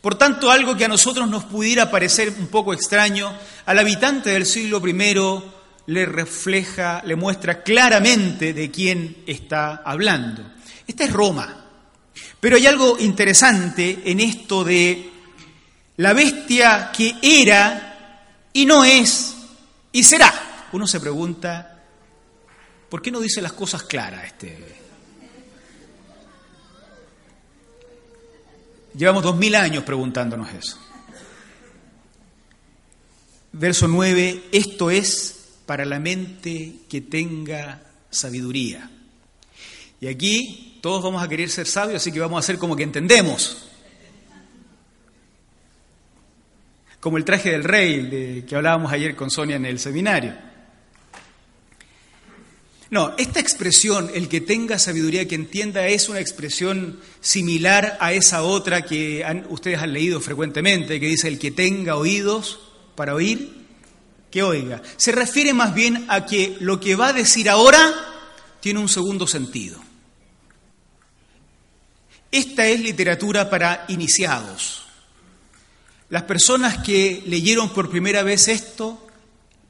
Por 0.00 0.14
tanto, 0.14 0.50
algo 0.50 0.78
que 0.78 0.86
a 0.86 0.88
nosotros 0.88 1.28
nos 1.28 1.44
pudiera 1.44 1.90
parecer 1.90 2.32
un 2.38 2.46
poco 2.46 2.72
extraño, 2.72 3.36
al 3.66 3.78
habitante 3.78 4.30
del 4.30 4.46
siglo 4.46 4.80
I 4.88 5.42
le 5.88 6.06
refleja, 6.06 7.02
le 7.04 7.16
muestra 7.16 7.62
claramente 7.62 8.54
de 8.54 8.70
quién 8.70 9.24
está 9.26 9.82
hablando. 9.84 10.42
Esta 10.86 11.04
es 11.04 11.12
Roma. 11.12 11.64
Pero 12.40 12.56
hay 12.56 12.66
algo 12.66 12.96
interesante 12.98 14.04
en 14.06 14.20
esto 14.20 14.64
de 14.64 15.15
la 15.96 16.12
bestia 16.12 16.90
que 16.92 17.16
era 17.22 18.48
y 18.52 18.66
no 18.66 18.84
es 18.84 19.34
y 19.92 20.02
será. 20.02 20.32
Uno 20.72 20.86
se 20.86 21.00
pregunta, 21.00 21.82
¿por 22.88 23.00
qué 23.00 23.10
no 23.10 23.20
dice 23.20 23.40
las 23.40 23.52
cosas 23.52 23.82
claras 23.82 24.26
este? 24.26 24.86
Llevamos 28.94 29.22
dos 29.22 29.36
mil 29.36 29.54
años 29.54 29.84
preguntándonos 29.84 30.52
eso. 30.52 30.78
Verso 33.52 33.88
9, 33.88 34.48
esto 34.52 34.90
es 34.90 35.36
para 35.64 35.84
la 35.84 35.98
mente 35.98 36.74
que 36.88 37.00
tenga 37.00 37.82
sabiduría. 38.10 38.90
Y 40.00 40.08
aquí 40.08 40.78
todos 40.82 41.02
vamos 41.02 41.22
a 41.22 41.28
querer 41.28 41.48
ser 41.48 41.66
sabios, 41.66 42.02
así 42.02 42.12
que 42.12 42.20
vamos 42.20 42.36
a 42.36 42.40
hacer 42.40 42.58
como 42.58 42.76
que 42.76 42.82
entendemos. 42.82 43.66
Como 47.06 47.18
el 47.18 47.24
traje 47.24 47.52
del 47.52 47.62
rey 47.62 48.00
de, 48.00 48.44
que 48.44 48.56
hablábamos 48.56 48.90
ayer 48.90 49.14
con 49.14 49.30
Sonia 49.30 49.54
en 49.54 49.64
el 49.64 49.78
seminario. 49.78 50.34
No, 52.90 53.14
esta 53.16 53.38
expresión, 53.38 54.10
el 54.12 54.28
que 54.28 54.40
tenga 54.40 54.76
sabiduría, 54.76 55.28
que 55.28 55.36
entienda, 55.36 55.86
es 55.86 56.08
una 56.08 56.18
expresión 56.18 56.98
similar 57.20 57.96
a 58.00 58.12
esa 58.12 58.42
otra 58.42 58.82
que 58.82 59.24
ustedes 59.50 59.78
han 59.78 59.92
leído 59.92 60.20
frecuentemente, 60.20 60.98
que 60.98 61.06
dice 61.06 61.28
el 61.28 61.38
que 61.38 61.52
tenga 61.52 61.94
oídos 61.94 62.58
para 62.96 63.14
oír, 63.14 63.54
que 64.28 64.42
oiga. 64.42 64.82
Se 64.96 65.12
refiere 65.12 65.52
más 65.52 65.76
bien 65.76 66.06
a 66.08 66.26
que 66.26 66.56
lo 66.58 66.80
que 66.80 66.96
va 66.96 67.10
a 67.10 67.12
decir 67.12 67.48
ahora 67.48 67.94
tiene 68.58 68.80
un 68.80 68.88
segundo 68.88 69.28
sentido. 69.28 69.78
Esta 72.32 72.66
es 72.66 72.80
literatura 72.80 73.48
para 73.48 73.84
iniciados. 73.86 74.85
Las 76.08 76.22
personas 76.22 76.78
que 76.84 77.22
leyeron 77.26 77.70
por 77.70 77.90
primera 77.90 78.22
vez 78.22 78.48
esto 78.48 79.06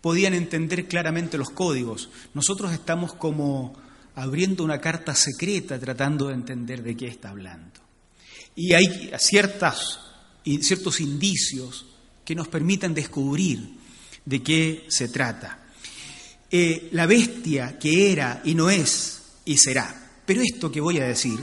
podían 0.03 0.35
entender 0.35 0.87
claramente 0.87 1.39
los 1.39 1.51
códigos. 1.51 2.11
Nosotros 2.35 2.73
estamos 2.73 3.15
como 3.15 3.75
abriendo 4.15 4.63
una 4.63 4.81
carta 4.81 5.15
secreta 5.15 5.79
tratando 5.79 6.29
de 6.29 6.35
entender 6.35 6.83
de 6.83 6.97
qué 6.97 7.07
está 7.07 7.31
hablando. 7.31 7.81
Y 8.55 8.75
hay 8.75 9.11
ciertas, 9.19 9.99
ciertos 10.45 11.01
indicios 11.01 11.87
que 12.25 12.35
nos 12.35 12.49
permitan 12.49 12.93
descubrir 12.93 13.71
de 14.25 14.43
qué 14.43 14.85
se 14.89 15.09
trata. 15.09 15.67
Eh, 16.51 16.89
la 16.93 17.07
bestia 17.07 17.79
que 17.79 18.13
era 18.13 18.43
y 18.45 18.55
no 18.55 18.69
es 18.69 19.23
y 19.47 19.57
será. 19.57 20.21
Pero 20.27 20.43
esto 20.43 20.71
que 20.71 20.81
voy 20.81 20.99
a 20.99 21.07
decir 21.07 21.39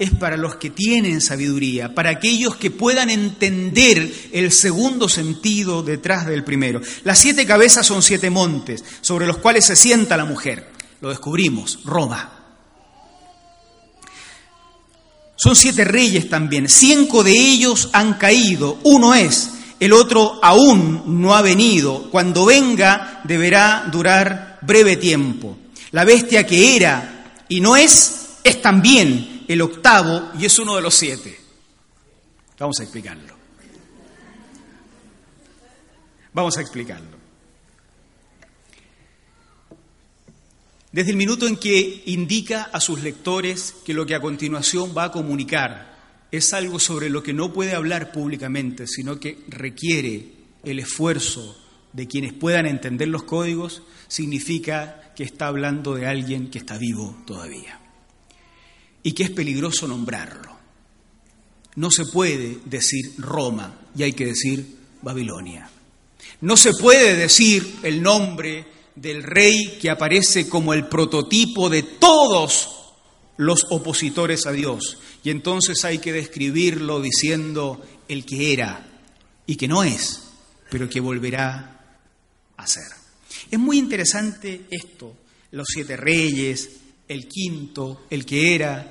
es 0.00 0.10
para 0.12 0.38
los 0.38 0.56
que 0.56 0.70
tienen 0.70 1.20
sabiduría, 1.20 1.94
para 1.94 2.08
aquellos 2.08 2.56
que 2.56 2.70
puedan 2.70 3.10
entender 3.10 4.10
el 4.32 4.50
segundo 4.50 5.10
sentido 5.10 5.82
detrás 5.82 6.26
del 6.26 6.42
primero. 6.42 6.80
Las 7.04 7.18
siete 7.18 7.44
cabezas 7.44 7.86
son 7.86 8.02
siete 8.02 8.30
montes 8.30 8.82
sobre 9.02 9.26
los 9.26 9.36
cuales 9.36 9.66
se 9.66 9.76
sienta 9.76 10.16
la 10.16 10.24
mujer. 10.24 10.70
Lo 11.02 11.10
descubrimos, 11.10 11.80
Roma. 11.84 12.32
Son 15.36 15.54
siete 15.54 15.84
reyes 15.84 16.30
también. 16.30 16.66
Cinco 16.70 17.22
de 17.22 17.32
ellos 17.32 17.90
han 17.92 18.14
caído. 18.14 18.78
Uno 18.84 19.14
es, 19.14 19.50
el 19.80 19.92
otro 19.92 20.40
aún 20.42 21.20
no 21.20 21.34
ha 21.34 21.42
venido. 21.42 22.10
Cuando 22.10 22.46
venga 22.46 23.20
deberá 23.24 23.86
durar 23.92 24.60
breve 24.62 24.96
tiempo. 24.96 25.58
La 25.90 26.04
bestia 26.04 26.46
que 26.46 26.74
era 26.76 27.42
y 27.50 27.60
no 27.60 27.76
es, 27.76 28.28
es 28.42 28.62
también 28.62 29.39
el 29.50 29.62
octavo 29.62 30.30
y 30.38 30.44
es 30.44 30.56
uno 30.60 30.76
de 30.76 30.82
los 30.82 30.94
siete. 30.94 31.36
Vamos 32.56 32.78
a 32.78 32.84
explicarlo. 32.84 33.34
Vamos 36.32 36.56
a 36.56 36.60
explicarlo. 36.60 37.18
Desde 40.92 41.10
el 41.10 41.16
minuto 41.16 41.48
en 41.48 41.56
que 41.56 42.04
indica 42.06 42.70
a 42.72 42.78
sus 42.78 43.02
lectores 43.02 43.74
que 43.84 43.92
lo 43.92 44.06
que 44.06 44.14
a 44.14 44.20
continuación 44.20 44.94
va 44.96 45.04
a 45.04 45.12
comunicar 45.12 45.98
es 46.30 46.54
algo 46.54 46.78
sobre 46.78 47.10
lo 47.10 47.24
que 47.24 47.32
no 47.32 47.52
puede 47.52 47.74
hablar 47.74 48.12
públicamente, 48.12 48.86
sino 48.86 49.18
que 49.18 49.38
requiere 49.48 50.30
el 50.62 50.78
esfuerzo 50.78 51.60
de 51.92 52.06
quienes 52.06 52.34
puedan 52.34 52.66
entender 52.66 53.08
los 53.08 53.24
códigos, 53.24 53.82
significa 54.06 55.12
que 55.16 55.24
está 55.24 55.48
hablando 55.48 55.96
de 55.96 56.06
alguien 56.06 56.50
que 56.50 56.58
está 56.58 56.78
vivo 56.78 57.20
todavía 57.26 57.79
y 59.02 59.12
que 59.12 59.24
es 59.24 59.30
peligroso 59.30 59.86
nombrarlo. 59.88 60.58
No 61.76 61.90
se 61.90 62.04
puede 62.06 62.58
decir 62.64 63.14
Roma 63.18 63.78
y 63.96 64.02
hay 64.02 64.12
que 64.12 64.26
decir 64.26 64.76
Babilonia. 65.02 65.70
No 66.40 66.56
se 66.56 66.72
puede 66.72 67.16
decir 67.16 67.76
el 67.82 68.02
nombre 68.02 68.66
del 68.94 69.22
rey 69.22 69.78
que 69.80 69.90
aparece 69.90 70.48
como 70.48 70.74
el 70.74 70.86
prototipo 70.86 71.70
de 71.70 71.82
todos 71.82 72.68
los 73.36 73.66
opositores 73.70 74.46
a 74.46 74.52
Dios. 74.52 74.98
Y 75.22 75.30
entonces 75.30 75.84
hay 75.84 75.98
que 75.98 76.12
describirlo 76.12 77.00
diciendo 77.00 77.82
el 78.08 78.26
que 78.26 78.52
era 78.52 78.86
y 79.46 79.56
que 79.56 79.68
no 79.68 79.84
es, 79.84 80.22
pero 80.70 80.88
que 80.88 81.00
volverá 81.00 81.98
a 82.56 82.66
ser. 82.66 82.84
Es 83.50 83.58
muy 83.58 83.78
interesante 83.78 84.66
esto, 84.70 85.16
los 85.52 85.66
siete 85.68 85.96
reyes, 85.96 86.79
el 87.10 87.26
quinto, 87.26 88.06
el 88.08 88.24
que 88.24 88.54
era, 88.54 88.86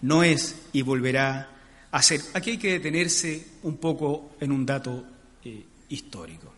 no 0.00 0.22
es 0.22 0.56
y 0.72 0.80
volverá 0.80 1.50
a 1.90 2.02
ser. 2.02 2.22
Aquí 2.32 2.52
hay 2.52 2.58
que 2.58 2.72
detenerse 2.72 3.46
un 3.64 3.76
poco 3.76 4.36
en 4.40 4.52
un 4.52 4.64
dato 4.64 5.04
eh, 5.44 5.66
histórico. 5.90 6.50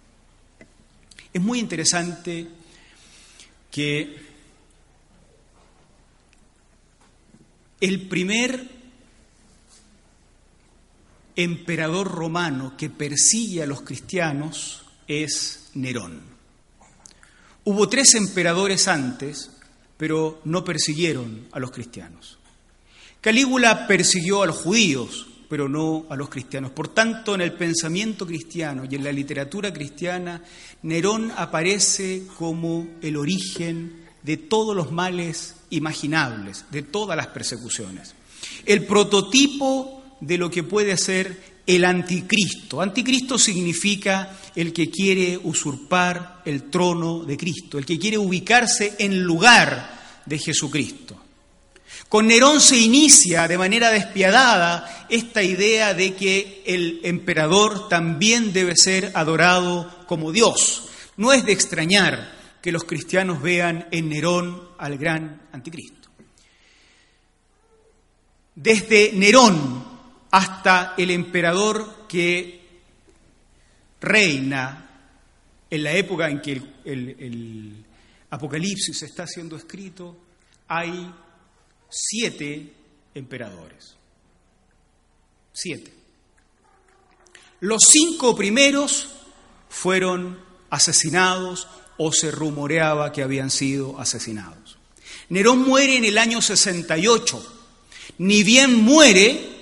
Es 1.32 1.42
muy 1.42 1.58
interesante 1.58 2.46
que 3.72 4.16
el 7.80 8.06
primer 8.06 8.68
emperador 11.34 12.06
romano 12.06 12.76
que 12.76 12.88
persigue 12.88 13.64
a 13.64 13.66
los 13.66 13.82
cristianos 13.82 14.84
es 15.08 15.70
Nerón. 15.74 16.20
Hubo 17.64 17.88
tres 17.88 18.14
emperadores 18.14 18.86
antes 18.86 19.50
pero 20.00 20.40
no 20.44 20.64
persiguieron 20.64 21.46
a 21.52 21.58
los 21.60 21.70
cristianos. 21.70 22.38
Calígula 23.20 23.86
persiguió 23.86 24.42
a 24.42 24.46
los 24.46 24.56
judíos, 24.56 25.26
pero 25.46 25.68
no 25.68 26.06
a 26.08 26.16
los 26.16 26.30
cristianos. 26.30 26.70
Por 26.70 26.88
tanto, 26.88 27.34
en 27.34 27.42
el 27.42 27.52
pensamiento 27.52 28.26
cristiano 28.26 28.84
y 28.90 28.94
en 28.94 29.04
la 29.04 29.12
literatura 29.12 29.74
cristiana, 29.74 30.42
Nerón 30.84 31.30
aparece 31.36 32.22
como 32.38 32.88
el 33.02 33.18
origen 33.18 34.06
de 34.22 34.38
todos 34.38 34.74
los 34.74 34.90
males 34.90 35.56
imaginables, 35.68 36.64
de 36.70 36.80
todas 36.80 37.14
las 37.14 37.26
persecuciones. 37.26 38.14
El 38.64 38.86
prototipo 38.86 40.02
de 40.22 40.38
lo 40.38 40.50
que 40.50 40.62
puede 40.62 40.96
ser 40.96 41.49
el 41.76 41.84
anticristo. 41.84 42.80
Anticristo 42.80 43.38
significa 43.38 44.36
el 44.56 44.72
que 44.72 44.90
quiere 44.90 45.38
usurpar 45.38 46.42
el 46.44 46.64
trono 46.68 47.20
de 47.24 47.36
Cristo, 47.36 47.78
el 47.78 47.86
que 47.86 47.98
quiere 47.98 48.18
ubicarse 48.18 48.96
en 48.98 49.22
lugar 49.22 50.22
de 50.26 50.38
Jesucristo. 50.38 51.16
Con 52.08 52.26
Nerón 52.26 52.60
se 52.60 52.76
inicia 52.76 53.46
de 53.46 53.56
manera 53.56 53.90
despiadada 53.90 55.06
esta 55.08 55.44
idea 55.44 55.94
de 55.94 56.14
que 56.14 56.64
el 56.66 57.00
emperador 57.04 57.88
también 57.88 58.52
debe 58.52 58.74
ser 58.76 59.12
adorado 59.14 60.04
como 60.06 60.32
Dios. 60.32 60.88
No 61.16 61.32
es 61.32 61.44
de 61.44 61.52
extrañar 61.52 62.32
que 62.60 62.72
los 62.72 62.82
cristianos 62.82 63.40
vean 63.40 63.86
en 63.92 64.08
Nerón 64.08 64.60
al 64.76 64.98
gran 64.98 65.42
anticristo. 65.52 66.08
Desde 68.56 69.12
Nerón 69.14 69.89
hasta 70.30 70.94
el 70.96 71.10
emperador 71.10 72.06
que 72.08 72.60
reina 74.00 74.90
en 75.68 75.84
la 75.84 75.92
época 75.92 76.28
en 76.28 76.40
que 76.40 76.62
el, 76.84 77.84
Apocalipsis 78.30 79.02
está 79.02 79.26
siendo 79.26 79.56
escrito, 79.56 80.16
hay 80.68 81.12
siete 81.88 82.72
emperadores. 83.12 83.96
Siete. 85.52 85.92
Los 87.58 87.82
cinco 87.90 88.36
primeros 88.36 89.08
fueron 89.68 90.38
asesinados 90.70 91.66
o 91.96 92.12
se 92.12 92.30
rumoreaba 92.30 93.12
que 93.12 93.22
habían 93.22 93.50
sido 93.50 93.98
asesinados. 93.98 94.78
Nerón 95.28 95.66
muere 95.66 95.96
en 95.96 96.04
el 96.04 96.16
año 96.16 96.40
68. 96.40 97.56
Ni 98.18 98.42
bien 98.42 98.74
muere, 98.74 99.59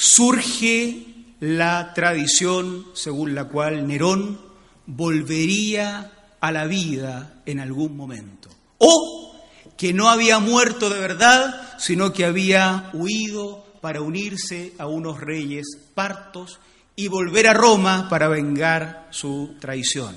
surge 0.00 1.04
la 1.40 1.92
tradición 1.92 2.86
según 2.94 3.34
la 3.34 3.44
cual 3.44 3.86
Nerón 3.86 4.40
volvería 4.86 6.10
a 6.40 6.52
la 6.52 6.64
vida 6.64 7.42
en 7.44 7.60
algún 7.60 7.98
momento. 7.98 8.48
O 8.78 9.38
que 9.76 9.92
no 9.92 10.08
había 10.08 10.38
muerto 10.38 10.88
de 10.88 10.98
verdad, 10.98 11.78
sino 11.78 12.14
que 12.14 12.24
había 12.24 12.88
huido 12.94 13.66
para 13.82 14.00
unirse 14.00 14.72
a 14.78 14.86
unos 14.86 15.20
reyes 15.20 15.66
partos 15.94 16.60
y 16.96 17.08
volver 17.08 17.46
a 17.46 17.52
Roma 17.52 18.08
para 18.08 18.28
vengar 18.28 19.06
su 19.10 19.56
traición. 19.60 20.16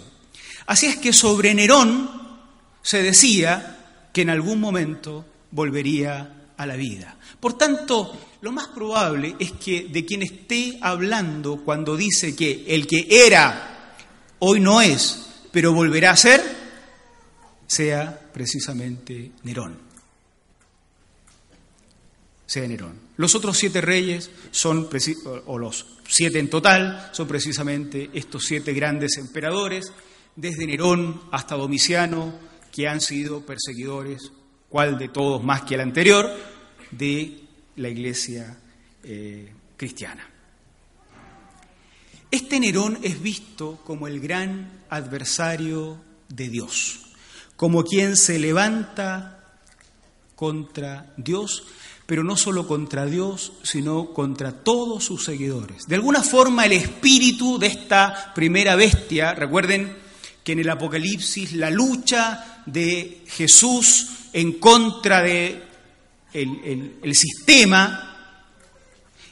Así 0.66 0.86
es 0.86 0.96
que 0.96 1.12
sobre 1.12 1.54
Nerón 1.54 2.10
se 2.82 3.04
decía 3.04 4.08
que 4.14 4.22
en 4.22 4.30
algún 4.30 4.62
momento 4.62 5.26
volvería 5.52 6.43
a 6.58 6.66
la 6.66 6.76
vida. 6.76 7.18
Por 7.40 7.58
tanto, 7.58 8.18
lo 8.42 8.52
más 8.52 8.68
probable 8.68 9.36
es 9.40 9.52
que 9.54 9.88
de 9.90 10.06
quien 10.06 10.22
esté 10.24 10.78
hablando 10.82 11.64
cuando 11.64 11.96
dice 11.96 12.36
que 12.36 12.66
el 12.68 12.88
que 12.88 13.08
era 13.10 13.96
hoy 14.40 14.60
no 14.60 14.82
es, 14.82 15.28
pero 15.52 15.74
volverá 15.74 16.12
a 16.12 16.18
ser, 16.18 16.42
sea 17.68 18.30
precisamente 18.34 19.32
Nerón. 19.44 19.78
Sea 22.46 22.68
Nerón. 22.68 23.00
Los 23.18 23.36
otros 23.36 23.58
siete 23.58 23.82
reyes 23.82 24.30
son, 24.52 24.90
o 25.46 25.58
los 25.58 25.86
siete 26.08 26.40
en 26.40 26.50
total, 26.50 27.10
son 27.14 27.28
precisamente 27.28 28.10
estos 28.14 28.44
siete 28.46 28.74
grandes 28.74 29.18
emperadores, 29.18 29.94
desde 30.36 30.66
Nerón 30.66 31.22
hasta 31.32 31.56
Domiciano, 31.56 32.34
que 32.72 32.88
han 32.88 33.02
sido 33.02 33.46
perseguidores, 33.46 34.32
cuál 34.74 34.98
de 34.98 35.10
todos 35.10 35.44
más 35.44 35.62
que 35.62 35.76
el 35.76 35.82
anterior, 35.82 36.36
de 36.90 37.42
la 37.76 37.90
iglesia 37.90 38.58
eh, 39.04 39.54
cristiana. 39.78 40.28
Este 42.32 42.60
Nerón 42.60 42.98
es 43.04 43.22
visto 43.22 43.80
como 43.86 44.08
el 44.08 44.20
gran 44.20 44.82
adversario 44.90 46.02
de 46.28 46.50
Dios, 46.50 47.02
como 47.56 47.84
quien 47.84 48.18
se 48.18 48.40
levanta 48.40 49.60
contra 50.36 51.14
Dios, 51.18 51.66
pero 52.08 52.24
no 52.24 52.36
solo 52.36 52.66
contra 52.66 53.06
Dios, 53.06 53.54
sino 53.62 54.12
contra 54.12 54.64
todos 54.64 55.04
sus 55.04 55.24
seguidores. 55.24 55.86
De 55.86 55.94
alguna 55.94 56.24
forma 56.24 56.66
el 56.66 56.72
espíritu 56.72 57.60
de 57.60 57.68
esta 57.68 58.34
primera 58.34 58.76
bestia, 58.76 59.36
recuerden 59.36 59.96
que 60.44 60.54
en 60.54 60.62
el 60.62 60.70
Apocalipsis 60.72 61.54
la 61.54 61.70
lucha 61.70 62.64
de 62.66 63.22
Jesús 63.28 64.23
en 64.34 64.54
contra 64.54 65.22
de 65.22 65.62
el, 66.34 67.16
sistema 67.16 68.10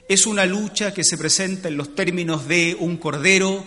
es 0.07 0.27
una 0.27 0.45
lucha 0.45 0.93
que 0.93 1.03
se 1.03 1.17
presenta 1.17 1.67
en 1.67 1.77
los 1.77 1.95
términos 1.95 2.47
de 2.47 2.75
un 2.79 2.97
cordero 2.97 3.65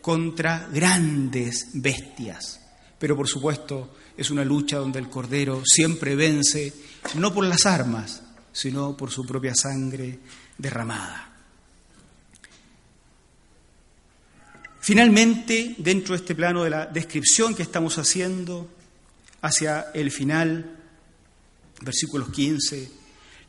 contra 0.00 0.68
grandes 0.72 1.70
bestias. 1.74 2.60
Pero 2.98 3.16
por 3.16 3.28
supuesto 3.28 3.96
es 4.16 4.30
una 4.30 4.44
lucha 4.44 4.78
donde 4.78 5.00
el 5.00 5.10
cordero 5.10 5.62
siempre 5.64 6.14
vence, 6.14 6.72
no 7.16 7.34
por 7.34 7.44
las 7.44 7.66
armas, 7.66 8.22
sino 8.52 8.96
por 8.96 9.10
su 9.10 9.26
propia 9.26 9.54
sangre 9.54 10.18
derramada. 10.56 11.32
Finalmente, 14.80 15.74
dentro 15.78 16.14
de 16.14 16.20
este 16.20 16.36
plano 16.36 16.62
de 16.62 16.70
la 16.70 16.86
descripción 16.86 17.56
que 17.56 17.64
estamos 17.64 17.98
haciendo, 17.98 18.68
hacia 19.46 19.86
el 19.94 20.10
final, 20.10 20.76
versículos 21.80 22.30
15, 22.30 22.90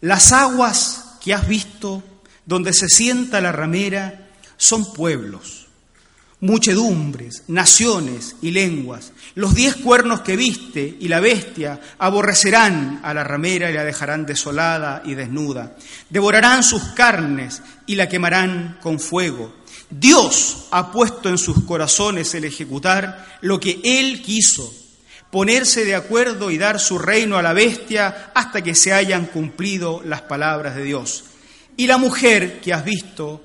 las 0.01 0.31
aguas 0.31 1.17
que 1.23 1.33
has 1.33 1.47
visto 1.47 2.03
donde 2.45 2.73
se 2.73 2.87
sienta 2.87 3.41
la 3.41 3.51
ramera 3.51 4.29
son 4.57 4.93
pueblos, 4.93 5.67
muchedumbres, 6.39 7.43
naciones 7.47 8.35
y 8.41 8.51
lenguas. 8.51 9.11
Los 9.35 9.53
diez 9.53 9.75
cuernos 9.75 10.21
que 10.21 10.35
viste 10.35 10.97
y 10.99 11.07
la 11.07 11.19
bestia 11.19 11.79
aborrecerán 11.97 13.01
a 13.03 13.13
la 13.13 13.23
ramera 13.23 13.69
y 13.69 13.73
la 13.73 13.83
dejarán 13.83 14.25
desolada 14.25 15.01
y 15.03 15.15
desnuda. 15.15 15.75
Devorarán 16.09 16.63
sus 16.63 16.83
carnes 16.89 17.61
y 17.85 17.95
la 17.95 18.07
quemarán 18.07 18.77
con 18.81 18.99
fuego 18.99 19.53
Dios 19.89 20.67
ha 20.71 20.91
puesto 20.91 21.29
en 21.29 21.37
sus 21.37 21.63
corazones 21.63 22.33
el 22.35 22.45
ejecutar 22.45 23.37
lo 23.41 23.59
que 23.59 23.79
Él 23.83 24.21
quiso, 24.21 24.73
ponerse 25.31 25.85
de 25.85 25.95
acuerdo 25.95 26.51
y 26.51 26.57
dar 26.57 26.79
su 26.79 26.97
reino 26.97 27.37
a 27.37 27.41
la 27.41 27.53
bestia 27.53 28.31
hasta 28.33 28.61
que 28.61 28.75
se 28.75 28.93
hayan 28.93 29.25
cumplido 29.25 30.01
las 30.03 30.21
palabras 30.21 30.75
de 30.75 30.83
Dios. 30.83 31.25
Y 31.75 31.87
la 31.87 31.97
mujer 31.97 32.59
que 32.59 32.73
has 32.73 32.83
visto 32.83 33.43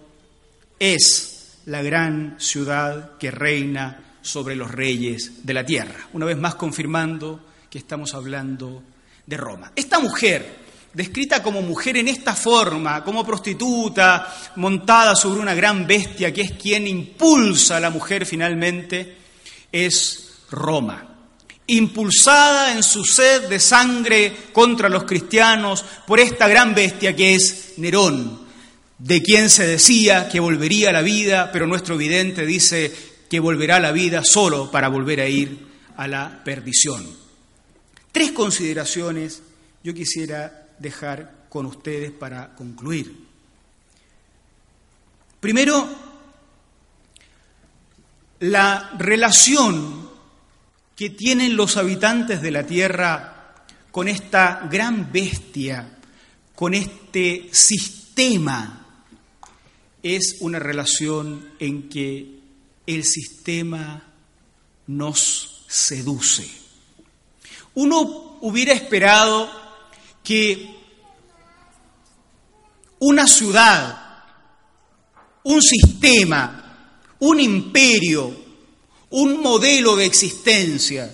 es 0.79 1.59
la 1.67 1.83
gran 1.83 2.37
ciudad 2.39 3.19
que 3.19 3.31
reina 3.31 4.17
sobre 4.23 4.57
los 4.57 4.71
reyes 4.71 5.45
de 5.45 5.55
la 5.55 5.67
tierra. 5.67 6.09
Una 6.13 6.27
vez 6.27 6.39
más 6.39 6.55
confirmando 6.55 7.41
que 7.69 7.79
estamos 7.79 8.15
hablando 8.15 8.83
de 9.27 9.37
Roma. 9.37 9.73
Esta 9.75 9.99
mujer 9.99 10.63
descrita 10.93 11.43
como 11.43 11.63
mujer 11.63 11.97
en 11.97 12.09
esta 12.09 12.35
forma, 12.35 13.03
como 13.03 13.25
prostituta, 13.25 14.33
montada 14.57 15.15
sobre 15.15 15.41
una 15.41 15.55
gran 15.55 15.87
bestia 15.87 16.33
que 16.33 16.43
es 16.43 16.53
quien 16.53 16.87
impulsa 16.87 17.77
a 17.77 17.81
la 17.81 17.91
mujer 17.91 18.27
finalmente, 18.27 19.17
es 19.71 20.45
Roma. 20.51 21.12
Impulsada 21.73 22.73
en 22.75 22.83
su 22.83 23.03
sed 23.03 23.49
de 23.49 23.59
sangre 23.59 24.51
contra 24.53 24.91
los 24.91 25.05
cristianos 25.05 25.83
por 26.07 26.21
esta 26.21 26.47
gran 26.47 26.75
bestia 26.75 27.17
que 27.17 27.35
es 27.35 27.75
Nerón, 27.79 28.43
de 28.99 29.23
quien 29.23 29.49
se 29.49 29.67
decía 29.67 30.29
que 30.29 30.39
volvería 30.39 30.91
a 30.91 30.93
la 30.93 31.01
vida, 31.01 31.51
pero 31.51 31.67
nuestro 31.67 31.97
vidente 31.97 32.45
dice 32.45 32.93
que 33.31 33.41
volverá 33.41 33.77
a 33.77 33.81
la 33.81 33.93
vida 33.93 34.23
solo 34.23 34.71
para 34.71 34.89
volver 34.89 35.21
a 35.23 35.29
ir 35.29 35.67
a 35.97 36.07
la 36.07 36.45
perdición. 36.45 37.07
Tres 38.13 38.33
consideraciones 38.33 39.43
yo 39.83 39.95
quisiera 39.95 40.69
dejar 40.79 41.47
con 41.49 41.65
ustedes 41.65 42.11
para 42.11 42.55
concluir. 42.55 43.17
Primero, 45.41 45.89
la 48.41 48.93
relación 48.99 50.12
que 51.03 51.11
tienen 51.11 51.57
los 51.57 51.79
habitantes 51.79 52.41
de 52.43 52.53
la 52.53 52.65
tierra 52.65 53.57
con 53.91 54.07
esta 54.07 54.69
gran 54.71 55.11
bestia, 55.11 55.99
con 56.55 56.75
este 56.75 57.49
sistema, 57.51 58.87
es 60.01 60.37
una 60.39 60.61
relación 60.61 61.55
en 61.59 61.89
que 61.89 62.39
el 62.87 63.03
sistema 63.03 64.01
nos 64.87 65.65
seduce. 65.67 66.49
Uno 67.75 68.39
hubiera 68.43 68.73
esperado 68.73 69.51
que 70.23 70.73
una 73.01 73.27
ciudad, 73.27 74.23
un 75.43 75.61
sistema, 75.61 76.95
un 77.19 77.41
imperio, 77.41 78.42
un 79.13 79.41
modelo 79.41 79.97
de 79.97 80.07
existencia, 80.07 81.11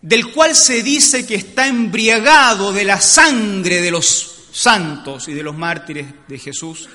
del 0.00 0.32
cual 0.32 0.54
se 0.54 0.82
dice 0.82 1.26
que 1.26 1.36
está 1.36 1.66
embriagado 1.66 2.72
de 2.72 2.84
la 2.84 3.00
sangre 3.00 3.80
de 3.80 3.90
los 3.90 4.48
santos 4.52 5.28
y 5.28 5.32
de 5.32 5.42
los 5.42 5.56
mártires 5.56 6.06
de 6.28 6.38
Jesús, 6.38 6.88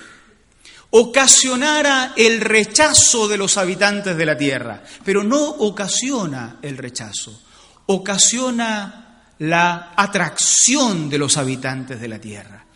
ocasionara 0.91 2.13
el 2.15 2.39
rechazo 2.39 3.27
de 3.27 3.38
los 3.38 3.58
habitantes 3.58 4.15
de 4.15 4.25
la 4.25 4.38
tierra, 4.38 4.84
pero 5.03 5.23
no 5.23 5.43
ocasiona 5.43 6.58
el 6.62 6.77
rechazo, 6.77 7.41
ocasiona 7.88 9.34
la 9.39 9.93
atracción 9.95 11.10
de 11.10 11.17
los 11.17 11.38
habitantes 11.38 11.99
de 11.99 12.08
la 12.08 12.19
tierra. 12.19 12.66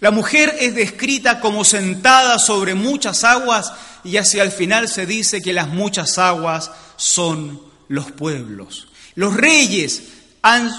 La 0.00 0.10
mujer 0.10 0.56
es 0.58 0.74
descrita 0.74 1.40
como 1.40 1.64
sentada 1.64 2.38
sobre 2.38 2.74
muchas 2.74 3.22
aguas 3.24 3.72
y 4.02 4.16
hacia 4.16 4.42
el 4.42 4.50
final 4.50 4.88
se 4.88 5.06
dice 5.06 5.42
que 5.42 5.52
las 5.52 5.68
muchas 5.68 6.18
aguas 6.18 6.70
son 6.96 7.60
los 7.88 8.10
pueblos. 8.10 8.88
Los 9.14 9.34
reyes 9.34 10.02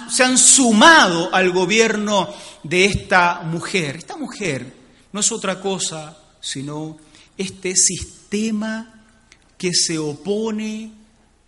se 0.09 0.23
han 0.23 0.37
sumado 0.37 1.33
al 1.33 1.51
gobierno 1.51 2.33
de 2.63 2.85
esta 2.85 3.41
mujer. 3.43 3.97
Esta 3.97 4.17
mujer 4.17 4.73
no 5.11 5.19
es 5.19 5.31
otra 5.31 5.59
cosa 5.59 6.17
sino 6.41 6.97
este 7.37 7.75
sistema 7.75 9.05
que 9.57 9.73
se 9.73 9.99
opone 9.99 10.91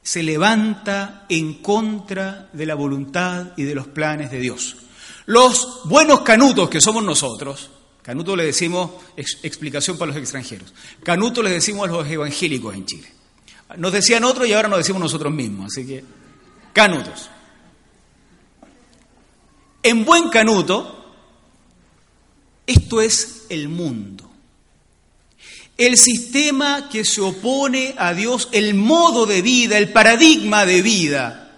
se 0.03 0.21
levanta 0.21 1.25
en 1.29 1.55
contra 1.55 2.49
de 2.53 2.65
la 2.65 2.75
voluntad 2.75 3.53
y 3.57 3.63
de 3.63 3.73
los 3.73 3.87
planes 3.87 4.31
de 4.31 4.39
Dios. 4.39 4.77
Los 5.25 5.81
buenos 5.85 6.21
canutos 6.21 6.69
que 6.69 6.81
somos 6.81 7.03
nosotros, 7.03 7.69
canuto 8.01 8.35
le 8.35 8.45
decimos, 8.45 8.91
explicación 9.15 9.97
para 9.97 10.11
los 10.11 10.21
extranjeros, 10.21 10.73
canuto 11.03 11.41
le 11.41 11.49
decimos 11.49 11.87
a 11.87 11.91
los 11.91 12.07
evangélicos 12.07 12.75
en 12.75 12.85
Chile. 12.85 13.11
Nos 13.77 13.91
decían 13.91 14.23
otros 14.23 14.47
y 14.47 14.53
ahora 14.53 14.67
nos 14.67 14.79
decimos 14.79 15.01
nosotros 15.01 15.31
mismos, 15.31 15.67
así 15.67 15.87
que 15.87 16.03
canutos. 16.73 17.29
En 19.81 20.05
buen 20.05 20.29
canuto, 20.29 21.05
esto 22.67 23.01
es 23.01 23.45
el 23.49 23.69
mundo. 23.69 24.29
El 25.77 25.97
sistema 25.97 26.87
que 26.89 27.03
se 27.03 27.21
opone 27.21 27.95
a 27.97 28.13
Dios, 28.13 28.49
el 28.51 28.75
modo 28.75 29.25
de 29.25 29.41
vida, 29.41 29.77
el 29.77 29.91
paradigma 29.91 30.65
de 30.65 30.81
vida, 30.81 31.51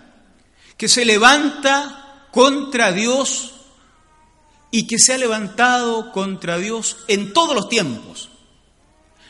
que 0.78 0.88
se 0.88 1.04
levanta 1.04 2.28
contra 2.32 2.92
Dios 2.92 3.55
y 4.76 4.88
que 4.88 5.00
se 5.00 5.14
ha 5.14 5.18
levantado 5.18 6.12
contra 6.12 6.58
Dios 6.58 6.98
en 7.08 7.32
todos 7.32 7.56
los 7.56 7.70
tiempos. 7.70 8.30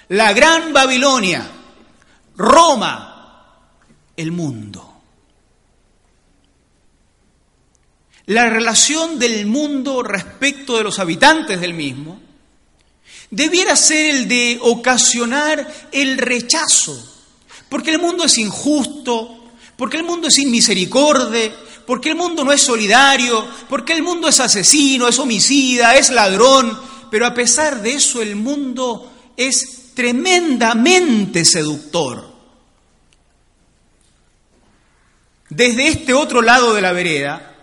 La 0.08 0.34
gran 0.34 0.74
Babilonia, 0.74 1.48
Roma, 2.36 3.54
el 4.18 4.32
mundo. 4.32 5.04
La 8.26 8.50
relación 8.50 9.20
del 9.20 9.46
mundo 9.46 10.02
respecto 10.02 10.78
de 10.78 10.84
los 10.84 10.98
habitantes 10.98 11.62
del 11.62 11.76
mismo 11.76 12.20
debiera 13.30 13.76
ser 13.76 14.16
el 14.16 14.28
de 14.28 14.58
ocasionar 14.60 15.90
el 15.92 16.18
rechazo, 16.18 16.98
porque 17.70 17.92
el 17.92 18.00
mundo 18.00 18.24
es 18.24 18.40
injusto, 18.40 19.52
porque 19.78 19.98
el 19.98 20.06
mundo 20.06 20.28
es 20.28 20.40
inmisericordia, 21.86 21.88
porque 21.88 22.10
el 22.10 22.16
mundo 22.16 22.44
no 22.44 22.52
es 22.52 22.62
solidario, 22.62 23.46
porque 23.70 23.94
el 23.94 24.04
mundo 24.04 24.28
es 24.28 24.40
asesino, 24.40 25.08
es 25.08 25.20
homicida, 25.20 25.96
es 25.96 26.10
ladrón, 26.10 26.78
pero 27.10 27.26
a 27.26 27.34
pesar 27.34 27.82
de 27.82 27.94
eso 27.94 28.22
el 28.22 28.36
mundo 28.36 29.12
es 29.38 29.94
tremendamente 29.94 31.46
seductor. 31.46 32.34
Desde 35.50 35.88
este 35.88 36.14
otro 36.14 36.42
lado 36.42 36.74
de 36.74 36.82
la 36.82 36.92
vereda 36.92 37.56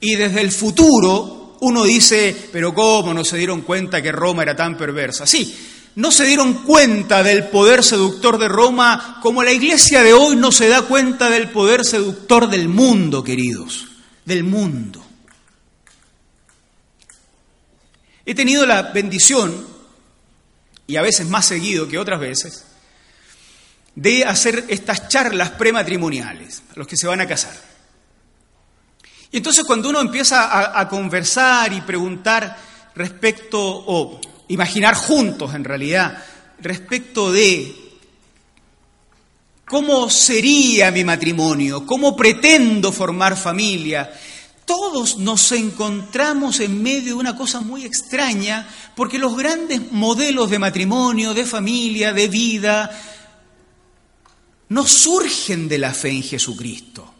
y 0.00 0.16
desde 0.16 0.40
el 0.40 0.50
futuro, 0.50 1.56
uno 1.60 1.84
dice, 1.84 2.36
pero 2.52 2.74
¿cómo 2.74 3.14
no 3.14 3.24
se 3.24 3.38
dieron 3.38 3.62
cuenta 3.62 4.02
que 4.02 4.12
Roma 4.12 4.42
era 4.42 4.54
tan 4.54 4.76
perversa? 4.76 5.26
Sí, 5.26 5.56
no 5.98 6.12
se 6.12 6.26
dieron 6.26 6.62
cuenta 6.62 7.24
del 7.24 7.48
poder 7.48 7.82
seductor 7.82 8.38
de 8.38 8.46
Roma 8.46 9.18
como 9.20 9.42
la 9.42 9.50
iglesia 9.50 10.04
de 10.04 10.12
hoy 10.12 10.36
no 10.36 10.52
se 10.52 10.68
da 10.68 10.82
cuenta 10.82 11.28
del 11.28 11.50
poder 11.50 11.84
seductor 11.84 12.48
del 12.48 12.68
mundo, 12.68 13.24
queridos, 13.24 13.88
del 14.24 14.44
mundo. 14.44 15.04
He 18.24 18.32
tenido 18.32 18.64
la 18.64 18.82
bendición, 18.82 19.66
y 20.86 20.94
a 20.94 21.02
veces 21.02 21.28
más 21.28 21.46
seguido 21.46 21.88
que 21.88 21.98
otras 21.98 22.20
veces, 22.20 22.64
de 23.96 24.24
hacer 24.24 24.66
estas 24.68 25.08
charlas 25.08 25.50
prematrimoniales 25.50 26.62
a 26.70 26.78
los 26.78 26.86
que 26.86 26.96
se 26.96 27.08
van 27.08 27.22
a 27.22 27.26
casar. 27.26 27.56
Y 29.32 29.38
entonces 29.38 29.64
cuando 29.64 29.88
uno 29.88 30.00
empieza 30.00 30.44
a, 30.44 30.78
a 30.78 30.88
conversar 30.88 31.72
y 31.72 31.80
preguntar 31.80 32.56
respecto, 32.94 33.58
o 33.60 34.20
imaginar 34.48 34.94
juntos 34.94 35.54
en 35.54 35.64
realidad, 35.64 36.22
respecto 36.60 37.30
de 37.32 37.74
cómo 39.64 40.10
sería 40.10 40.90
mi 40.90 41.04
matrimonio, 41.04 41.86
cómo 41.86 42.16
pretendo 42.16 42.90
formar 42.90 43.36
familia, 43.36 44.10
todos 44.64 45.18
nos 45.18 45.50
encontramos 45.52 46.60
en 46.60 46.82
medio 46.82 47.14
de 47.14 47.20
una 47.20 47.36
cosa 47.36 47.60
muy 47.60 47.84
extraña, 47.84 48.68
porque 48.94 49.18
los 49.18 49.36
grandes 49.36 49.92
modelos 49.92 50.50
de 50.50 50.58
matrimonio, 50.58 51.32
de 51.32 51.46
familia, 51.46 52.12
de 52.12 52.28
vida, 52.28 52.90
no 54.68 54.86
surgen 54.86 55.68
de 55.68 55.78
la 55.78 55.94
fe 55.94 56.10
en 56.10 56.22
Jesucristo. 56.22 57.14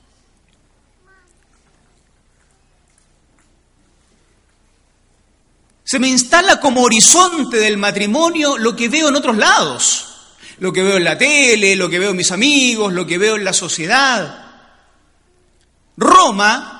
Se 5.88 5.98
me 5.98 6.08
instala 6.08 6.60
como 6.60 6.82
horizonte 6.82 7.56
del 7.56 7.78
matrimonio 7.78 8.58
lo 8.58 8.76
que 8.76 8.90
veo 8.90 9.08
en 9.08 9.16
otros 9.16 9.38
lados, 9.38 10.06
lo 10.58 10.70
que 10.70 10.82
veo 10.82 10.98
en 10.98 11.04
la 11.04 11.16
tele, 11.16 11.76
lo 11.76 11.88
que 11.88 11.98
veo 11.98 12.10
en 12.10 12.16
mis 12.18 12.30
amigos, 12.30 12.92
lo 12.92 13.06
que 13.06 13.16
veo 13.16 13.36
en 13.36 13.44
la 13.44 13.54
sociedad. 13.54 14.50
Roma 15.96 16.74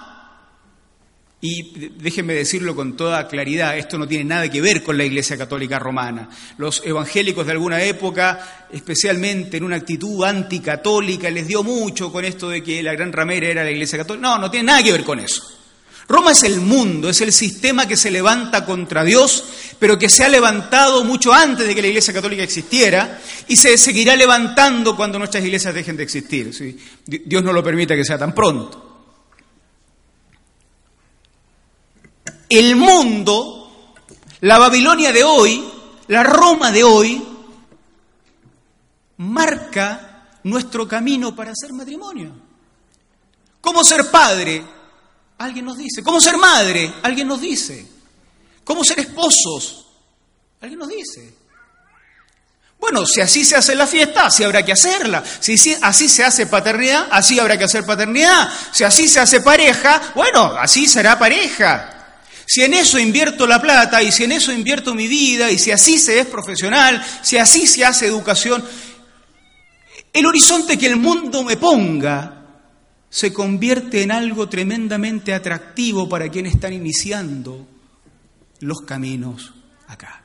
y 1.40 1.88
déjenme 1.97 2.35
decirlo 2.35 2.77
con 2.77 2.99
toda 2.99 3.27
claridad, 3.29 3.79
esto 3.79 3.97
no 3.97 4.07
tiene 4.07 4.25
nada 4.25 4.51
que 4.51 4.61
ver 4.61 4.83
con 4.83 4.99
la 4.99 5.07
Iglesia 5.07 5.38
Católica 5.38 5.79
Romana. 5.79 6.29
Los 6.59 6.83
evangélicos 6.85 7.47
de 7.47 7.53
alguna 7.53 7.83
época, 7.83 8.66
especialmente 8.71 9.57
en 9.57 9.64
una 9.64 9.77
actitud 9.77 10.23
anticatólica, 10.23 11.31
les 11.31 11.49
dio 11.49 11.62
mucho 11.62 12.12
con 12.12 12.27
esto 12.27 12.51
de 12.51 12.62
que 12.62 12.83
la 12.83 12.92
gran 12.92 13.14
ramera 13.14 13.49
era 13.49 13.64
la 13.64 13.71
Iglesia 13.71 13.97
Católica. 13.97 14.29
No, 14.29 14.37
no 14.37 14.51
tiene 14.51 14.66
nada 14.66 14.83
que 14.83 14.92
ver 14.92 15.05
con 15.05 15.18
eso. 15.18 15.58
Roma 16.09 16.33
es 16.33 16.42
el 16.42 16.61
mundo, 16.61 17.11
es 17.11 17.21
el 17.21 17.33
sistema 17.33 17.87
que 17.87 17.97
se 17.97 18.11
levanta 18.11 18.64
contra 18.64 19.05
Dios, 19.05 19.44
pero 19.79 19.99
que 19.99 20.09
se 20.09 20.25
ha 20.25 20.29
levantado 20.29 21.05
mucho 21.05 21.33
antes 21.35 21.66
de 21.66 21.75
que 21.75 21.83
la 21.83 21.88
Iglesia 21.88 22.14
Católica 22.14 22.42
existiera 22.42 23.21
y 23.47 23.57
se 23.57 23.77
seguirá 23.77 24.16
levantando 24.16 24.97
cuando 24.97 25.18
nuestras 25.18 25.44
iglesias 25.44 25.75
dejen 25.75 25.97
de 25.97 26.03
existir. 26.05 26.81
Dios 27.05 27.44
no 27.44 27.53
lo 27.53 27.62
permite 27.62 27.94
que 27.94 28.05
sea 28.05 28.18
tan 28.18 28.35
pronto. 28.35 28.88
el 32.49 32.77
mundo, 32.77 33.94
la 34.40 34.59
Babilonia 34.59 35.12
de 35.12 35.23
hoy, 35.23 35.64
la 36.09 36.23
Roma 36.23 36.73
de 36.73 36.85
hoy, 36.85 37.23
marca 39.18 40.29
nuestro 40.44 40.88
camino 40.88 41.35
para 41.35 41.53
hacer 41.53 41.73
matrimonio. 41.73 42.33
¿Cómo 43.61 43.85
ser 43.85 44.11
padre? 44.11 44.64
Alguien 45.38 45.64
nos 45.64 45.79
dice. 45.79 46.03
¿Cómo 46.03 46.20
ser 46.20 46.37
madre? 46.37 46.92
Alguien 47.03 47.29
nos 47.29 47.40
dice. 47.40 47.87
¿Cómo 48.64 48.85
ser 48.85 49.01
esposos? 49.01 49.87
Alguien 50.61 50.81
nos 50.81 50.88
dice. 50.88 51.35
Bueno, 52.81 53.07
si 53.07 53.20
así 53.20 53.44
se 53.44 53.57
hace 53.57 53.74
la 53.74 53.87
fiesta, 53.87 54.27
así 54.27 54.44
habrá 54.44 54.64
que 54.64 54.72
hacerla. 54.72 55.22
Si 55.40 55.55
así 55.81 56.09
se 56.09 56.24
hace 56.24 56.46
paternidad, 56.46 57.09
así 57.11 57.38
habrá 57.38 57.57
que 57.57 57.64
hacer 57.64 57.85
paternidad. 57.85 58.48
Si 58.72 58.85
así 58.85 59.09
se 59.09 59.20
hace 59.20 59.40
pareja, 59.40 60.12
bueno, 60.14 60.57
así 60.59 60.87
será 60.87 61.18
pareja. 61.18 61.94
Si 62.46 62.62
en 62.62 62.74
eso 62.74 62.98
invierto 62.98 63.46
la 63.46 63.61
plata 63.61 64.03
y 64.03 64.11
si 64.11 64.24
en 64.24 64.33
eso 64.33 64.53
invierto 64.53 64.94
mi 64.94 65.07
vida 65.07 65.51
y 65.51 65.59
si 65.59 65.70
así 65.70 65.98
se 65.98 66.20
es 66.20 66.27
profesional, 66.27 67.05
si 67.22 67.37
así 67.37 67.66
se 67.66 67.85
hace 67.85 68.07
educación, 68.07 68.64
el 70.12 70.27
horizonte 70.27 70.79
que 70.79 70.87
el 70.87 70.96
mundo 70.96 71.44
me 71.44 71.57
ponga 71.57 72.38
se 73.11 73.33
convierte 73.33 74.03
en 74.03 74.12
algo 74.12 74.49
tremendamente 74.49 75.33
atractivo 75.33 76.09
para 76.09 76.29
quienes 76.29 76.55
están 76.55 76.73
iniciando 76.73 77.66
los 78.61 78.81
caminos 78.83 79.55
acá. 79.87 80.25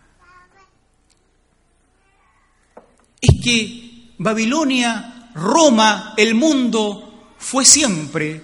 Es 3.22 3.41
que 3.41 4.13
Babilonia, 4.17 5.32
Roma, 5.34 6.13
el 6.17 6.36
mundo 6.36 7.34
fue 7.38 7.63
siempre 7.63 8.43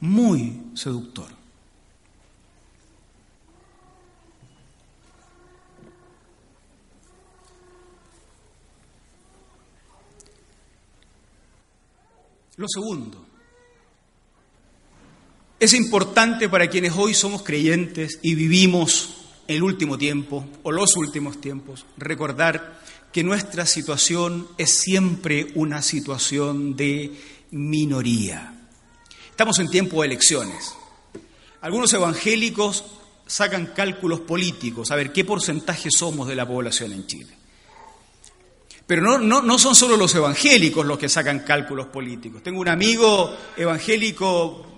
muy 0.00 0.60
seductor. 0.74 1.30
Lo 12.56 12.68
segundo, 12.68 13.21
es 15.62 15.74
importante 15.74 16.48
para 16.48 16.66
quienes 16.68 16.94
hoy 16.96 17.14
somos 17.14 17.44
creyentes 17.44 18.18
y 18.20 18.34
vivimos 18.34 19.10
el 19.46 19.62
último 19.62 19.96
tiempo 19.96 20.44
o 20.64 20.72
los 20.72 20.96
últimos 20.96 21.40
tiempos, 21.40 21.86
recordar 21.96 22.80
que 23.12 23.22
nuestra 23.22 23.64
situación 23.64 24.48
es 24.58 24.80
siempre 24.80 25.52
una 25.54 25.80
situación 25.80 26.74
de 26.74 27.12
minoría. 27.52 28.66
Estamos 29.30 29.60
en 29.60 29.70
tiempo 29.70 30.00
de 30.00 30.08
elecciones. 30.08 30.74
Algunos 31.60 31.92
evangélicos 31.92 32.84
sacan 33.28 33.66
cálculos 33.66 34.18
políticos, 34.18 34.90
a 34.90 34.96
ver 34.96 35.12
qué 35.12 35.24
porcentaje 35.24 35.90
somos 35.96 36.26
de 36.26 36.34
la 36.34 36.44
población 36.44 36.92
en 36.92 37.06
Chile. 37.06 37.36
Pero 38.84 39.20
no, 39.20 39.40
no, 39.40 39.58
son 39.60 39.76
solo 39.76 39.96
los 39.96 40.12
evangélicos 40.16 40.84
los 40.84 40.98
que 40.98 41.08
sacan 41.08 41.44
cálculos 41.44 41.86
políticos. 41.86 42.42
Tengo 42.42 42.60
un 42.60 42.68
amigo 42.68 43.32
evangélico 43.56 44.71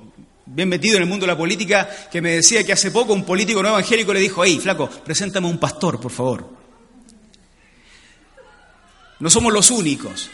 bien 0.46 0.68
metido 0.68 0.96
en 0.96 1.02
el 1.02 1.08
mundo 1.08 1.24
de 1.24 1.32
la 1.32 1.38
política 1.38 1.88
que 2.10 2.20
me 2.20 2.32
decía 2.32 2.64
que 2.64 2.72
hace 2.72 2.90
poco 2.90 3.12
un 3.12 3.24
político 3.24 3.62
no 3.62 3.70
evangélico 3.70 4.12
le 4.12 4.20
dijo, 4.20 4.44
hey, 4.44 4.58
flaco, 4.60 4.88
preséntame 4.88 5.46
un 5.46 5.58
pastor, 5.58 6.00
por 6.00 6.12
favor. 6.12 6.48
No 9.20 9.30
somos 9.30 9.52
los 9.52 9.70
únicos. 9.70 10.28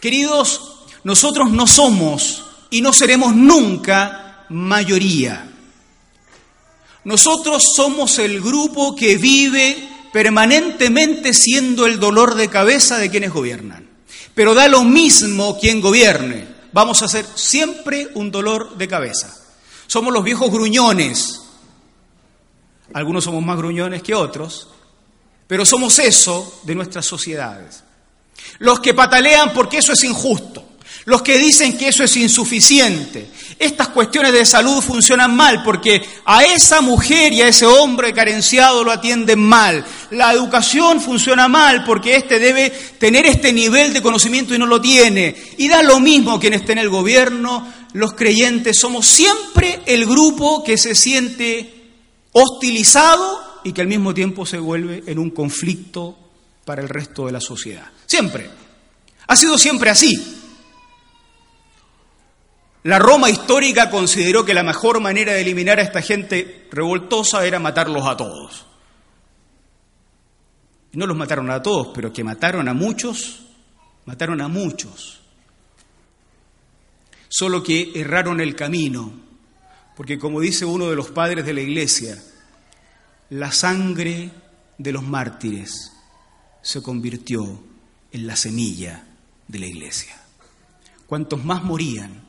Queridos, 0.00 0.84
nosotros 1.04 1.50
no 1.50 1.66
somos 1.66 2.44
y 2.70 2.82
no 2.82 2.92
seremos 2.92 3.34
nunca 3.34 4.44
mayoría. 4.50 5.46
Nosotros 7.04 7.64
somos 7.74 8.18
el 8.18 8.40
grupo 8.40 8.94
que 8.94 9.16
vive 9.16 9.88
permanentemente 10.12 11.32
siendo 11.32 11.86
el 11.86 11.98
dolor 11.98 12.34
de 12.34 12.48
cabeza 12.48 12.98
de 12.98 13.10
quienes 13.10 13.32
gobiernan. 13.32 13.88
Pero 14.34 14.54
da 14.54 14.68
lo 14.68 14.84
mismo 14.84 15.58
quien 15.58 15.80
gobierne, 15.80 16.46
vamos 16.72 17.02
a 17.02 17.08
ser 17.08 17.26
siempre 17.34 18.08
un 18.14 18.30
dolor 18.30 18.76
de 18.76 18.88
cabeza. 18.88 19.36
Somos 19.86 20.12
los 20.12 20.24
viejos 20.24 20.50
gruñones, 20.50 21.42
algunos 22.92 23.24
somos 23.24 23.44
más 23.44 23.56
gruñones 23.56 24.02
que 24.02 24.14
otros, 24.14 24.68
pero 25.46 25.64
somos 25.64 25.98
eso 25.98 26.60
de 26.64 26.74
nuestras 26.74 27.06
sociedades. 27.06 27.82
Los 28.58 28.80
que 28.80 28.94
patalean 28.94 29.52
porque 29.52 29.78
eso 29.78 29.92
es 29.92 30.04
injusto, 30.04 30.64
los 31.10 31.22
que 31.22 31.38
dicen 31.38 31.76
que 31.76 31.88
eso 31.88 32.04
es 32.04 32.16
insuficiente. 32.16 33.28
Estas 33.58 33.88
cuestiones 33.88 34.32
de 34.32 34.46
salud 34.46 34.80
funcionan 34.80 35.34
mal 35.34 35.64
porque 35.64 36.00
a 36.24 36.44
esa 36.44 36.80
mujer 36.80 37.32
y 37.32 37.42
a 37.42 37.48
ese 37.48 37.66
hombre 37.66 38.12
carenciado 38.12 38.84
lo 38.84 38.92
atienden 38.92 39.40
mal. 39.40 39.84
La 40.12 40.32
educación 40.32 41.00
funciona 41.00 41.48
mal 41.48 41.82
porque 41.82 42.14
éste 42.14 42.38
debe 42.38 42.70
tener 42.70 43.26
este 43.26 43.52
nivel 43.52 43.92
de 43.92 44.00
conocimiento 44.00 44.54
y 44.54 44.58
no 44.58 44.66
lo 44.66 44.80
tiene. 44.80 45.34
Y 45.58 45.66
da 45.66 45.82
lo 45.82 45.98
mismo 45.98 46.38
quien 46.38 46.54
esté 46.54 46.72
en 46.72 46.78
el 46.78 46.88
gobierno, 46.88 47.66
los 47.92 48.12
creyentes 48.12 48.78
somos 48.78 49.04
siempre 49.04 49.80
el 49.86 50.06
grupo 50.06 50.62
que 50.62 50.78
se 50.78 50.94
siente 50.94 51.88
hostilizado 52.30 53.60
y 53.64 53.72
que 53.72 53.80
al 53.80 53.88
mismo 53.88 54.14
tiempo 54.14 54.46
se 54.46 54.58
vuelve 54.58 55.02
en 55.08 55.18
un 55.18 55.30
conflicto 55.30 56.16
para 56.64 56.82
el 56.82 56.88
resto 56.88 57.26
de 57.26 57.32
la 57.32 57.40
sociedad. 57.40 57.90
Siempre. 58.06 58.48
Ha 59.26 59.34
sido 59.34 59.58
siempre 59.58 59.90
así. 59.90 60.39
La 62.82 62.98
Roma 62.98 63.28
histórica 63.28 63.90
consideró 63.90 64.44
que 64.44 64.54
la 64.54 64.62
mejor 64.62 65.00
manera 65.00 65.32
de 65.32 65.42
eliminar 65.42 65.78
a 65.78 65.82
esta 65.82 66.00
gente 66.00 66.66
revoltosa 66.70 67.46
era 67.46 67.58
matarlos 67.58 68.06
a 68.06 68.16
todos. 68.16 68.66
No 70.92 71.06
los 71.06 71.16
mataron 71.16 71.50
a 71.50 71.62
todos, 71.62 71.88
pero 71.94 72.12
que 72.12 72.24
mataron 72.24 72.68
a 72.68 72.74
muchos, 72.74 73.42
mataron 74.06 74.40
a 74.40 74.48
muchos. 74.48 75.20
Solo 77.28 77.62
que 77.62 77.92
erraron 77.94 78.40
el 78.40 78.56
camino, 78.56 79.12
porque 79.94 80.18
como 80.18 80.40
dice 80.40 80.64
uno 80.64 80.88
de 80.88 80.96
los 80.96 81.10
padres 81.10 81.44
de 81.44 81.52
la 81.52 81.60
iglesia, 81.60 82.20
la 83.28 83.52
sangre 83.52 84.30
de 84.78 84.92
los 84.92 85.02
mártires 85.02 85.92
se 86.62 86.82
convirtió 86.82 87.62
en 88.10 88.26
la 88.26 88.36
semilla 88.36 89.04
de 89.46 89.58
la 89.58 89.66
iglesia. 89.66 90.16
Cuantos 91.06 91.44
más 91.44 91.62
morían, 91.62 92.19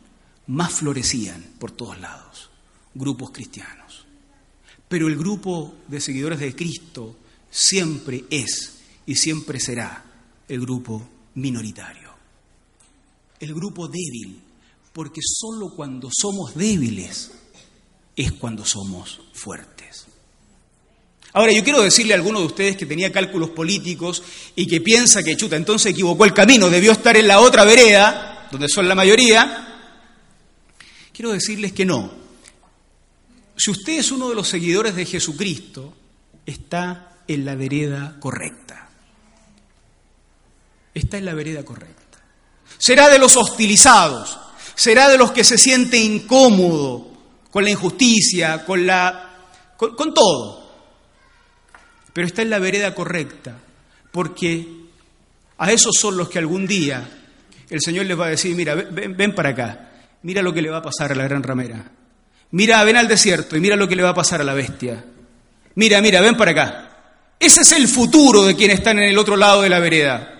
más 0.51 0.73
florecían 0.73 1.41
por 1.59 1.71
todos 1.71 1.99
lados, 1.99 2.49
grupos 2.93 3.31
cristianos. 3.31 4.05
Pero 4.89 5.07
el 5.07 5.15
grupo 5.15 5.73
de 5.87 6.01
seguidores 6.01 6.39
de 6.39 6.53
Cristo 6.53 7.15
siempre 7.49 8.25
es 8.29 8.79
y 9.05 9.15
siempre 9.15 9.59
será 9.61 10.03
el 10.47 10.59
grupo 10.59 11.07
minoritario. 11.35 12.11
el 13.39 13.55
grupo 13.55 13.87
débil, 13.87 14.39
porque 14.93 15.19
solo 15.23 15.73
cuando 15.75 16.09
somos 16.15 16.53
débiles 16.53 17.31
es 18.15 18.33
cuando 18.33 18.63
somos 18.63 19.19
fuertes. 19.33 20.05
Ahora, 21.33 21.51
yo 21.51 21.63
quiero 21.63 21.81
decirle 21.81 22.13
a 22.13 22.17
alguno 22.17 22.39
de 22.39 22.45
ustedes 22.45 22.77
que 22.77 22.85
tenía 22.85 23.11
cálculos 23.11 23.49
políticos 23.49 24.21
y 24.55 24.67
que 24.67 24.79
piensa 24.79 25.23
que, 25.23 25.35
chuta, 25.35 25.55
entonces 25.55 25.91
equivocó 25.91 26.25
el 26.25 26.35
camino, 26.35 26.69
debió 26.69 26.91
estar 26.91 27.17
en 27.17 27.27
la 27.27 27.39
otra 27.39 27.65
vereda, 27.65 28.47
donde 28.51 28.69
son 28.69 28.87
la 28.87 28.93
mayoría, 28.93 29.70
quiero 31.13 31.31
decirles 31.31 31.73
que 31.73 31.85
no. 31.85 32.11
Si 33.55 33.71
usted 33.71 33.99
es 33.99 34.11
uno 34.11 34.29
de 34.29 34.35
los 34.35 34.47
seguidores 34.47 34.95
de 34.95 35.05
Jesucristo, 35.05 35.93
está 36.45 37.17
en 37.27 37.45
la 37.45 37.55
vereda 37.55 38.17
correcta. 38.19 38.89
Está 40.93 41.17
en 41.17 41.25
la 41.25 41.33
vereda 41.33 41.63
correcta. 41.63 42.19
Será 42.77 43.09
de 43.09 43.19
los 43.19 43.37
hostilizados, 43.37 44.37
será 44.75 45.07
de 45.09 45.17
los 45.17 45.31
que 45.31 45.43
se 45.43 45.57
siente 45.57 45.97
incómodo 45.97 47.11
con 47.51 47.63
la 47.63 47.69
injusticia, 47.69 48.65
con 48.65 48.87
la 48.87 49.27
con, 49.77 50.13
todo 50.13 50.61
pero 52.13 52.27
está 52.27 52.41
en 52.41 52.49
la 52.49 52.59
vereda 52.59 52.93
correcta, 52.93 53.57
porque 54.11 54.67
a 55.57 55.71
esos 55.71 55.95
son 55.97 56.17
los 56.17 56.29
que 56.29 56.39
algún 56.39 56.67
día 56.67 57.07
el 57.69 57.81
Señor 57.81 58.05
les 58.05 58.19
va 58.19 58.25
a 58.25 58.29
decir, 58.29 58.55
mira, 58.55 58.75
ven, 58.75 59.33
para 59.33 59.49
acá, 59.49 59.90
mira 60.23 60.41
lo 60.41 60.53
que 60.53 60.61
le 60.61 60.69
va 60.69 60.77
a 60.77 60.83
pasar 60.83 61.11
a 61.11 61.15
la 61.15 61.23
gran 61.23 61.43
ramera, 61.43 61.91
mira, 62.51 62.83
ven 62.83 62.97
al 62.97 63.07
desierto 63.07 63.55
y 63.55 63.61
mira 63.61 63.75
lo 63.75 63.87
que 63.87 63.95
le 63.95 64.03
va 64.03 64.09
a 64.09 64.15
pasar 64.15 64.41
a 64.41 64.43
la 64.43 64.53
bestia, 64.53 65.03
mira, 65.75 66.01
mira, 66.01 66.21
ven 66.21 66.37
para 66.37 66.51
acá. 66.51 66.87
Ese 67.39 67.61
es 67.61 67.71
el 67.71 67.87
futuro 67.87 68.43
de 68.43 68.55
quienes 68.55 68.77
están 68.77 68.99
en 68.99 69.09
el 69.09 69.17
otro 69.17 69.35
lado 69.35 69.63
de 69.63 69.69
la 69.69 69.79
vereda. 69.79 70.39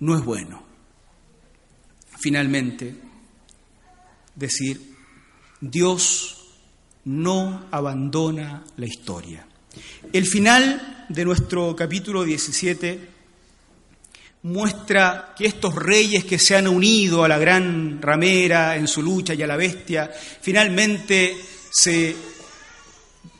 No 0.00 0.18
es 0.18 0.24
bueno. 0.24 0.64
Finalmente, 2.18 2.94
decir, 4.34 4.80
Dios 5.60 6.44
no 7.04 7.66
abandona 7.70 8.64
la 8.76 8.86
historia. 8.86 9.46
El 10.12 10.26
final 10.26 11.06
de 11.08 11.24
nuestro 11.24 11.76
capítulo 11.76 12.24
17 12.24 13.13
muestra 14.44 15.34
que 15.36 15.46
estos 15.46 15.74
reyes 15.74 16.24
que 16.24 16.38
se 16.38 16.54
han 16.54 16.68
unido 16.68 17.24
a 17.24 17.28
la 17.28 17.38
gran 17.38 18.00
ramera 18.00 18.76
en 18.76 18.86
su 18.86 19.02
lucha 19.02 19.34
y 19.34 19.42
a 19.42 19.46
la 19.46 19.56
bestia, 19.56 20.10
finalmente 20.40 21.36
se 21.70 22.14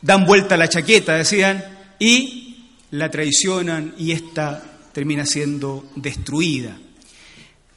dan 0.01 0.25
vuelta 0.25 0.55
a 0.55 0.57
la 0.57 0.67
chaqueta, 0.67 1.15
decían, 1.15 1.95
y 1.99 2.71
la 2.91 3.09
traicionan 3.09 3.93
y 3.97 4.11
ésta 4.11 4.63
termina 4.91 5.25
siendo 5.25 5.91
destruida. 5.95 6.77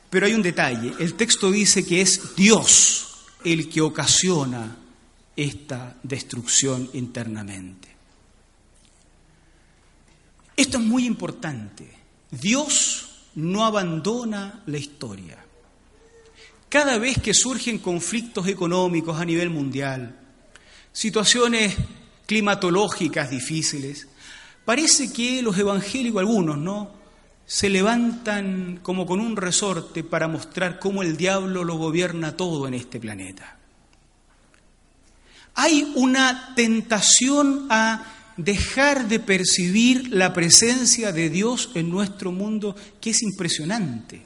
Pero 0.08 0.24
hay 0.24 0.32
un 0.32 0.42
detalle, 0.42 0.94
el 0.98 1.14
texto 1.14 1.50
dice 1.50 1.84
que 1.84 2.00
es 2.00 2.34
Dios 2.34 3.08
el 3.44 3.68
que 3.68 3.82
ocasiona 3.82 4.76
esta 5.36 5.96
destrucción 6.02 6.88
internamente. 6.94 7.88
Esto 10.56 10.78
es 10.78 10.84
muy 10.84 11.04
importante. 11.06 11.88
Dios 12.30 13.07
no 13.38 13.64
abandona 13.64 14.62
la 14.66 14.78
historia. 14.78 15.38
Cada 16.68 16.98
vez 16.98 17.18
que 17.18 17.32
surgen 17.32 17.78
conflictos 17.78 18.46
económicos 18.46 19.18
a 19.18 19.24
nivel 19.24 19.50
mundial, 19.50 20.14
situaciones 20.92 21.76
climatológicas 22.26 23.30
difíciles, 23.30 24.08
parece 24.64 25.12
que 25.12 25.40
los 25.40 25.56
evangélicos, 25.56 26.20
algunos, 26.20 26.58
¿no? 26.58 26.98
se 27.46 27.70
levantan 27.70 28.80
como 28.82 29.06
con 29.06 29.20
un 29.20 29.34
resorte 29.34 30.04
para 30.04 30.28
mostrar 30.28 30.78
cómo 30.78 31.02
el 31.02 31.16
diablo 31.16 31.64
lo 31.64 31.76
gobierna 31.76 32.36
todo 32.36 32.68
en 32.68 32.74
este 32.74 33.00
planeta 33.00 33.58
hay 35.60 35.92
una 35.96 36.54
tentación 36.54 37.66
a 37.68 38.04
dejar 38.38 39.08
de 39.08 39.20
percibir 39.20 40.14
la 40.14 40.32
presencia 40.32 41.12
de 41.12 41.28
Dios 41.28 41.70
en 41.74 41.90
nuestro 41.90 42.32
mundo 42.32 42.74
que 43.00 43.10
es 43.10 43.22
impresionante. 43.22 44.24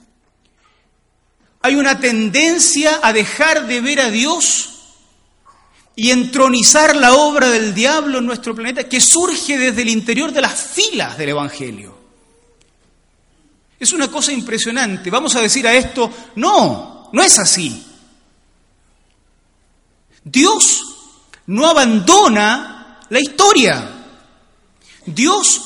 Hay 1.63 1.75
una 1.75 1.99
tendencia 1.99 3.01
a 3.03 3.13
dejar 3.13 3.67
de 3.67 3.81
ver 3.81 4.01
a 4.01 4.11
Dios 4.11 4.69
y 5.97 6.11
entronizar 6.11 6.95
la 6.95 7.15
obra 7.15 7.49
del 7.51 7.75
diablo 7.75 8.19
en 8.19 8.27
nuestro 8.27 8.55
planeta 8.55 8.89
que 8.89 9.01
surge 9.01 9.59
desde 9.59 9.83
el 9.83 9.89
interior 9.89 10.33
de 10.33 10.41
las 10.43 10.61
filas 10.61 11.17
del 11.17 11.31
Evangelio. 11.31 11.97
Es 13.79 13.93
una 13.93 14.11
cosa 14.11 14.33
impresionante. 14.33 15.11
Vamos 15.11 15.35
a 15.37 15.41
decir 15.41 15.67
a 15.67 15.75
esto, 15.75 16.11
no, 16.37 17.09
no 17.13 17.23
es 17.23 17.39
así. 17.39 17.87
Dios 20.23 20.83
no 21.47 21.67
abandona 21.67 23.01
la 23.09 23.21
historia. 23.21 23.92
Dios 25.07 25.63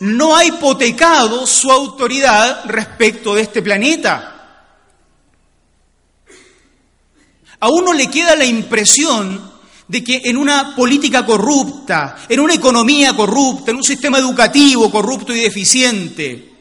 no 0.00 0.36
ha 0.36 0.44
hipotecado 0.44 1.46
su 1.46 1.70
autoridad 1.70 2.64
respecto 2.66 3.34
de 3.34 3.42
este 3.42 3.62
planeta. 3.62 4.30
A 7.60 7.68
uno 7.70 7.92
le 7.92 8.08
queda 8.08 8.36
la 8.36 8.44
impresión 8.44 9.52
de 9.86 10.02
que 10.02 10.22
en 10.24 10.36
una 10.36 10.74
política 10.74 11.24
corrupta, 11.24 12.16
en 12.28 12.40
una 12.40 12.54
economía 12.54 13.14
corrupta, 13.14 13.70
en 13.70 13.78
un 13.78 13.84
sistema 13.84 14.18
educativo 14.18 14.90
corrupto 14.90 15.34
y 15.34 15.40
deficiente, 15.40 16.52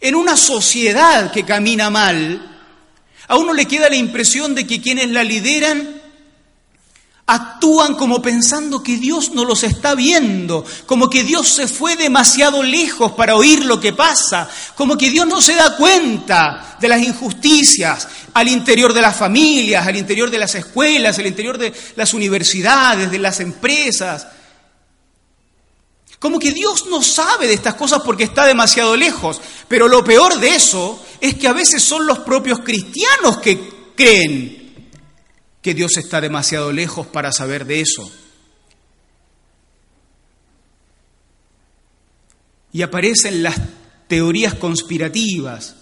en 0.00 0.14
una 0.14 0.36
sociedad 0.36 1.30
que 1.30 1.44
camina 1.44 1.90
mal, 1.90 2.50
a 3.26 3.36
uno 3.36 3.52
le 3.52 3.66
queda 3.66 3.88
la 3.88 3.96
impresión 3.96 4.54
de 4.54 4.66
que 4.66 4.80
quienes 4.80 5.08
la 5.10 5.24
lideran 5.24 6.02
actúan 7.26 7.94
como 7.94 8.20
pensando 8.20 8.82
que 8.82 8.98
Dios 8.98 9.32
no 9.32 9.44
los 9.44 9.62
está 9.62 9.94
viendo, 9.94 10.64
como 10.84 11.08
que 11.08 11.24
Dios 11.24 11.48
se 11.48 11.68
fue 11.68 11.96
demasiado 11.96 12.62
lejos 12.62 13.12
para 13.12 13.36
oír 13.36 13.64
lo 13.64 13.80
que 13.80 13.94
pasa, 13.94 14.48
como 14.74 14.98
que 14.98 15.10
Dios 15.10 15.26
no 15.26 15.40
se 15.40 15.54
da 15.54 15.76
cuenta 15.76 16.76
de 16.80 16.88
las 16.88 17.02
injusticias 17.02 18.06
al 18.34 18.48
interior 18.48 18.92
de 18.92 19.00
las 19.00 19.16
familias, 19.16 19.86
al 19.86 19.96
interior 19.96 20.30
de 20.30 20.38
las 20.38 20.54
escuelas, 20.54 21.18
al 21.18 21.26
interior 21.26 21.56
de 21.56 21.72
las 21.96 22.12
universidades, 22.12 23.10
de 23.10 23.18
las 23.18 23.40
empresas. 23.40 24.26
Como 26.18 26.38
que 26.38 26.52
Dios 26.52 26.86
no 26.90 27.02
sabe 27.02 27.46
de 27.46 27.54
estas 27.54 27.74
cosas 27.74 28.02
porque 28.04 28.24
está 28.24 28.46
demasiado 28.46 28.96
lejos. 28.96 29.40
Pero 29.68 29.88
lo 29.88 30.02
peor 30.02 30.38
de 30.40 30.54
eso 30.54 31.02
es 31.20 31.34
que 31.34 31.48
a 31.48 31.52
veces 31.52 31.82
son 31.82 32.06
los 32.06 32.20
propios 32.20 32.60
cristianos 32.60 33.38
que 33.38 33.92
creen 33.94 34.63
que 35.64 35.72
Dios 35.72 35.96
está 35.96 36.20
demasiado 36.20 36.72
lejos 36.72 37.06
para 37.06 37.32
saber 37.32 37.64
de 37.64 37.80
eso. 37.80 38.12
Y 42.70 42.82
aparecen 42.82 43.42
las 43.42 43.58
teorías 44.06 44.52
conspirativas 44.56 45.76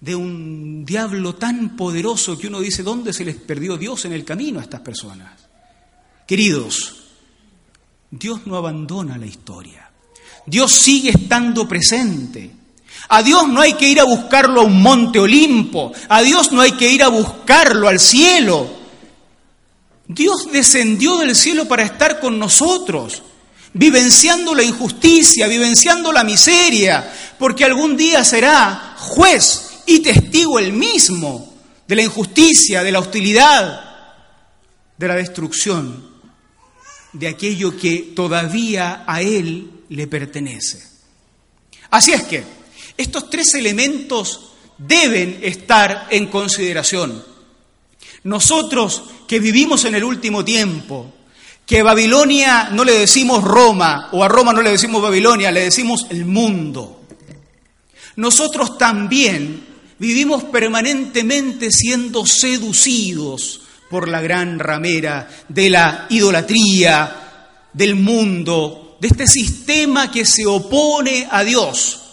de 0.00 0.16
un 0.16 0.86
diablo 0.86 1.34
tan 1.34 1.76
poderoso 1.76 2.38
que 2.38 2.46
uno 2.46 2.60
dice, 2.60 2.82
¿dónde 2.82 3.12
se 3.12 3.26
les 3.26 3.36
perdió 3.36 3.76
Dios 3.76 4.06
en 4.06 4.14
el 4.14 4.24
camino 4.24 4.60
a 4.60 4.62
estas 4.62 4.80
personas? 4.80 5.46
Queridos, 6.26 6.96
Dios 8.10 8.46
no 8.46 8.56
abandona 8.56 9.18
la 9.18 9.26
historia. 9.26 9.90
Dios 10.46 10.72
sigue 10.72 11.10
estando 11.10 11.68
presente. 11.68 12.50
A 13.10 13.22
Dios 13.22 13.46
no 13.46 13.60
hay 13.60 13.74
que 13.74 13.90
ir 13.90 14.00
a 14.00 14.04
buscarlo 14.04 14.62
a 14.62 14.64
un 14.64 14.80
monte 14.80 15.18
Olimpo. 15.18 15.92
A 16.08 16.22
Dios 16.22 16.50
no 16.50 16.62
hay 16.62 16.72
que 16.72 16.90
ir 16.90 17.02
a 17.02 17.08
buscarlo 17.08 17.88
al 17.88 18.00
cielo. 18.00 18.85
Dios 20.08 20.48
descendió 20.52 21.18
del 21.18 21.34
cielo 21.34 21.66
para 21.66 21.84
estar 21.84 22.20
con 22.20 22.38
nosotros, 22.38 23.22
vivenciando 23.72 24.54
la 24.54 24.62
injusticia, 24.62 25.48
vivenciando 25.48 26.12
la 26.12 26.24
miseria, 26.24 27.12
porque 27.38 27.64
algún 27.64 27.96
día 27.96 28.24
será 28.24 28.94
juez 28.98 29.80
y 29.86 30.00
testigo 30.00 30.58
el 30.58 30.72
mismo 30.72 31.54
de 31.86 31.96
la 31.96 32.02
injusticia, 32.02 32.82
de 32.82 32.92
la 32.92 33.00
hostilidad, 33.00 33.80
de 34.96 35.08
la 35.08 35.14
destrucción, 35.14 36.16
de 37.12 37.28
aquello 37.28 37.76
que 37.76 38.12
todavía 38.14 39.04
a 39.06 39.22
Él 39.22 39.70
le 39.88 40.06
pertenece. 40.06 40.82
Así 41.90 42.12
es 42.12 42.22
que 42.24 42.44
estos 42.96 43.30
tres 43.30 43.54
elementos 43.54 44.52
deben 44.78 45.40
estar 45.42 46.08
en 46.10 46.26
consideración. 46.26 47.24
Nosotros 48.24 49.04
que 49.26 49.40
vivimos 49.40 49.84
en 49.84 49.94
el 49.94 50.04
último 50.04 50.44
tiempo, 50.44 51.12
que 51.66 51.82
Babilonia 51.82 52.70
no 52.72 52.84
le 52.84 52.92
decimos 52.92 53.42
Roma 53.42 54.08
o 54.12 54.22
a 54.22 54.28
Roma 54.28 54.52
no 54.52 54.62
le 54.62 54.70
decimos 54.70 55.02
Babilonia, 55.02 55.50
le 55.50 55.64
decimos 55.64 56.06
el 56.10 56.24
mundo. 56.24 57.02
Nosotros 58.16 58.78
también 58.78 59.64
vivimos 59.98 60.44
permanentemente 60.44 61.70
siendo 61.70 62.24
seducidos 62.24 63.62
por 63.90 64.08
la 64.08 64.20
gran 64.20 64.58
ramera 64.58 65.28
de 65.48 65.70
la 65.70 66.06
idolatría, 66.08 67.68
del 67.72 67.94
mundo, 67.94 68.96
de 69.00 69.08
este 69.08 69.26
sistema 69.26 70.10
que 70.10 70.24
se 70.24 70.46
opone 70.46 71.28
a 71.30 71.44
Dios. 71.44 72.05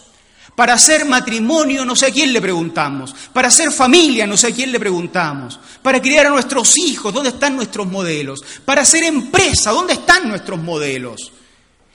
Para 0.54 0.74
hacer 0.74 1.04
matrimonio 1.04 1.84
no 1.84 1.96
sé 1.96 2.06
a 2.06 2.10
quién 2.10 2.32
le 2.32 2.40
preguntamos. 2.40 3.14
Para 3.32 3.48
hacer 3.48 3.72
familia 3.72 4.26
no 4.26 4.36
sé 4.36 4.48
a 4.48 4.54
quién 4.54 4.70
le 4.70 4.78
preguntamos. 4.78 5.58
Para 5.82 6.00
criar 6.00 6.26
a 6.26 6.30
nuestros 6.30 6.76
hijos, 6.78 7.12
¿dónde 7.12 7.30
están 7.30 7.56
nuestros 7.56 7.86
modelos? 7.86 8.44
Para 8.64 8.82
hacer 8.82 9.04
empresa, 9.04 9.72
¿dónde 9.72 9.94
están 9.94 10.28
nuestros 10.28 10.62
modelos? 10.62 11.32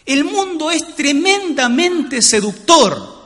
El 0.05 0.25
mundo 0.25 0.71
es 0.71 0.95
tremendamente 0.95 2.21
seductor. 2.21 3.19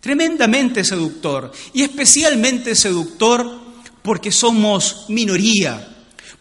Tremendamente 0.00 0.84
seductor. 0.84 1.50
Y 1.72 1.82
especialmente 1.82 2.74
seductor 2.74 3.60
porque 4.02 4.30
somos 4.30 5.06
minoría 5.08 5.93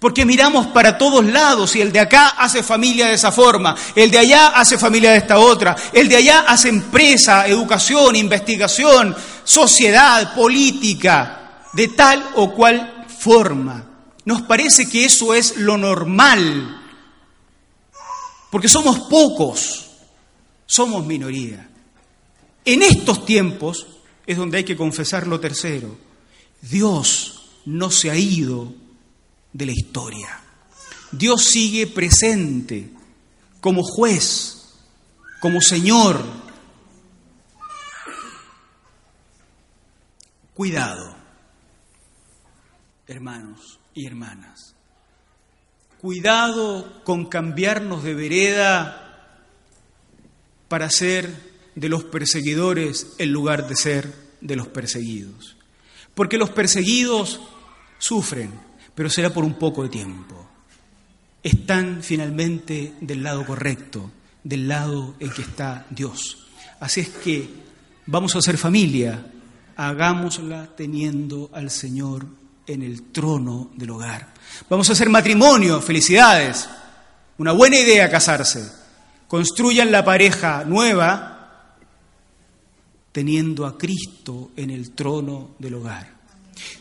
porque 0.04 0.26
miramos 0.26 0.68
para 0.68 0.98
todos 0.98 1.24
lados 1.24 1.78
y 1.78 1.82
el 1.82 1.94
de 1.94 2.02
acá 2.02 2.36
hace 2.38 2.62
familia 2.62 3.08
de 3.08 3.14
esa 3.14 3.32
forma, 3.32 3.74
el 3.96 4.12
de 4.12 4.18
allá 4.18 4.48
hace 4.48 4.78
familia 4.78 5.12
de 5.12 5.20
esta 5.20 5.40
otra, 5.40 5.78
el 5.94 6.10
de 6.10 6.18
allá 6.18 6.42
hace 6.42 6.68
empresa, 6.68 7.48
educación, 7.48 8.18
investigación, 8.18 9.16
sociedad, 9.46 10.36
política, 10.36 11.62
de 11.72 11.88
tal 11.88 12.22
o 12.36 12.54
cual 12.54 13.06
forma. 13.18 13.92
Nos 14.26 14.42
parece 14.42 14.90
que 14.90 15.06
eso 15.06 15.34
es 15.34 15.56
lo 15.56 15.78
normal, 15.78 16.82
porque 18.52 18.68
somos 18.68 19.08
pocos, 19.10 19.86
somos 20.66 21.06
minoría. 21.06 21.66
En 22.66 22.82
estos 22.82 23.26
tiempos 23.26 23.88
es 24.28 24.36
donde 24.36 24.58
hay 24.58 24.66
que 24.66 24.76
confesar 24.76 25.28
lo 25.28 25.40
tercero. 25.40 25.98
Dios 26.62 27.52
no 27.64 27.90
se 27.90 28.12
ha 28.12 28.18
ido 28.18 28.83
de 29.54 29.66
la 29.66 29.72
historia. 29.72 30.42
Dios 31.12 31.46
sigue 31.46 31.88
presente 31.88 32.90
como 33.62 33.84
juez, 33.84 34.76
como 35.40 35.62
Señor. 35.62 36.24
Cuidado, 40.54 41.16
hermanos 43.08 43.80
y 43.94 44.06
hermanas. 44.08 44.76
Cuidado 46.02 47.04
con 47.04 47.28
cambiarnos 47.28 48.04
de 48.04 48.14
vereda 48.14 49.40
para 50.68 50.90
ser 50.90 51.54
de 51.76 51.90
los 51.90 52.04
perseguidores 52.04 53.14
en 53.20 53.32
lugar 53.32 53.68
de 53.68 53.76
ser 53.76 54.14
de 54.42 54.56
los 54.56 54.68
perseguidos. 54.68 55.56
Porque 56.16 56.38
los 56.38 56.50
perseguidos 56.50 57.40
sufren, 57.98 58.52
pero 58.96 59.10
será 59.10 59.32
por 59.32 59.44
un 59.44 59.56
poco 59.56 59.84
de 59.84 59.90
tiempo. 59.90 60.50
Están 61.42 62.02
finalmente 62.02 62.94
del 63.02 63.24
lado 63.24 63.46
correcto, 63.46 64.12
del 64.44 64.68
lado 64.68 65.16
en 65.20 65.30
que 65.32 65.42
está 65.42 65.86
Dios. 65.90 66.48
Así 66.80 67.02
es 67.02 67.10
que 67.10 67.50
vamos 68.06 68.36
a 68.36 68.40
hacer 68.40 68.58
familia, 68.58 69.26
hagámosla 69.76 70.70
teniendo 70.76 71.50
al 71.54 71.70
Señor 71.70 72.26
en 72.66 72.82
el 72.82 73.12
trono 73.12 73.72
del 73.76 73.90
hogar. 73.90 74.34
Vamos 74.70 74.90
a 74.90 74.94
hacer 74.94 75.10
matrimonio, 75.10 75.82
felicidades. 75.82 76.70
Una 77.38 77.52
buena 77.52 77.78
idea 77.78 78.10
casarse. 78.10 78.72
Construyan 79.28 79.92
la 79.92 80.06
pareja 80.06 80.64
nueva 80.66 81.34
teniendo 83.12 83.66
a 83.66 83.78
Cristo 83.78 84.52
en 84.56 84.70
el 84.70 84.92
trono 84.92 85.52
del 85.60 85.76
hogar. 85.76 86.13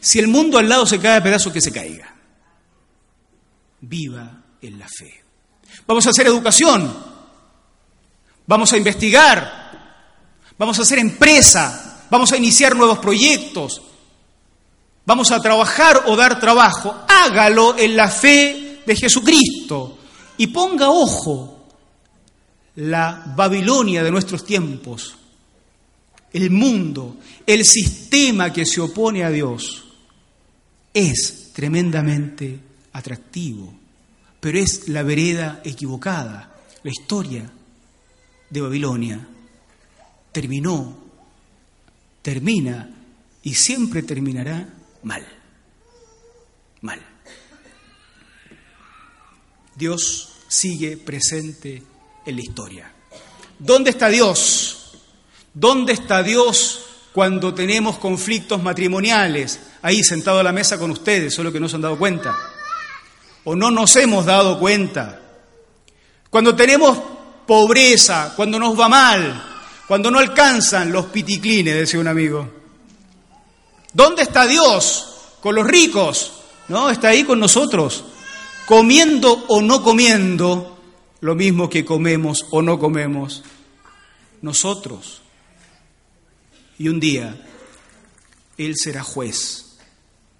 Si 0.00 0.18
el 0.18 0.28
mundo 0.28 0.58
al 0.58 0.68
lado 0.68 0.86
se 0.86 0.98
cae 0.98 1.16
a 1.16 1.22
pedazos, 1.22 1.52
que 1.52 1.60
se 1.60 1.72
caiga. 1.72 2.14
Viva 3.80 4.42
en 4.60 4.78
la 4.78 4.88
fe. 4.88 5.22
Vamos 5.86 6.06
a 6.06 6.10
hacer 6.10 6.26
educación. 6.26 6.94
Vamos 8.46 8.72
a 8.72 8.76
investigar. 8.76 9.62
Vamos 10.58 10.78
a 10.78 10.82
hacer 10.82 10.98
empresa. 10.98 12.06
Vamos 12.10 12.32
a 12.32 12.36
iniciar 12.36 12.76
nuevos 12.76 12.98
proyectos. 12.98 13.82
Vamos 15.04 15.30
a 15.30 15.40
trabajar 15.40 16.04
o 16.06 16.16
dar 16.16 16.38
trabajo. 16.38 16.94
Hágalo 17.08 17.76
en 17.78 17.96
la 17.96 18.08
fe 18.08 18.82
de 18.84 18.96
Jesucristo. 18.96 19.98
Y 20.36 20.48
ponga 20.48 20.90
ojo 20.90 21.66
la 22.76 23.22
Babilonia 23.36 24.02
de 24.02 24.10
nuestros 24.10 24.44
tiempos 24.44 25.16
el 26.32 26.50
mundo, 26.50 27.16
el 27.46 27.64
sistema 27.64 28.52
que 28.52 28.64
se 28.64 28.80
opone 28.80 29.24
a 29.24 29.30
Dios, 29.30 29.84
es 30.94 31.52
tremendamente 31.52 32.58
atractivo, 32.92 33.72
pero 34.40 34.58
es 34.58 34.88
la 34.88 35.02
vereda 35.02 35.60
equivocada. 35.64 36.56
La 36.82 36.90
historia 36.90 37.50
de 38.50 38.60
Babilonia 38.60 39.26
terminó, 40.32 40.98
termina 42.22 42.90
y 43.42 43.54
siempre 43.54 44.02
terminará 44.02 44.68
mal. 45.02 45.26
Mal. 46.80 47.00
Dios 49.74 50.32
sigue 50.48 50.96
presente 50.96 51.82
en 52.26 52.36
la 52.36 52.42
historia. 52.42 52.92
¿Dónde 53.58 53.90
está 53.90 54.08
Dios? 54.08 54.71
¿Dónde 55.54 55.92
está 55.92 56.22
Dios 56.22 56.80
cuando 57.12 57.52
tenemos 57.52 57.98
conflictos 57.98 58.62
matrimoniales? 58.62 59.60
Ahí 59.82 60.02
sentado 60.02 60.40
a 60.40 60.42
la 60.42 60.52
mesa 60.52 60.78
con 60.78 60.90
ustedes, 60.90 61.34
solo 61.34 61.52
que 61.52 61.60
no 61.60 61.68
se 61.68 61.76
han 61.76 61.82
dado 61.82 61.98
cuenta. 61.98 62.36
O 63.44 63.54
no 63.54 63.70
nos 63.70 63.94
hemos 63.96 64.24
dado 64.24 64.58
cuenta. 64.58 65.20
Cuando 66.30 66.56
tenemos 66.56 66.98
pobreza, 67.46 68.32
cuando 68.36 68.58
nos 68.58 68.78
va 68.78 68.88
mal, 68.88 69.44
cuando 69.86 70.10
no 70.10 70.18
alcanzan 70.18 70.90
los 70.90 71.06
piticlines, 71.06 71.74
decía 71.74 72.00
un 72.00 72.08
amigo. 72.08 72.48
¿Dónde 73.92 74.22
está 74.22 74.46
Dios? 74.46 75.08
Con 75.40 75.54
los 75.54 75.66
ricos. 75.66 76.32
No, 76.68 76.88
está 76.88 77.08
ahí 77.08 77.24
con 77.24 77.40
nosotros. 77.40 78.04
Comiendo 78.64 79.44
o 79.48 79.60
no 79.60 79.82
comiendo, 79.82 80.78
lo 81.20 81.34
mismo 81.34 81.68
que 81.68 81.84
comemos 81.84 82.46
o 82.50 82.62
no 82.62 82.78
comemos 82.78 83.42
nosotros. 84.40 85.21
Y 86.82 86.88
un 86.88 86.98
día 86.98 87.40
Él 88.58 88.74
será 88.76 89.04
juez 89.04 89.76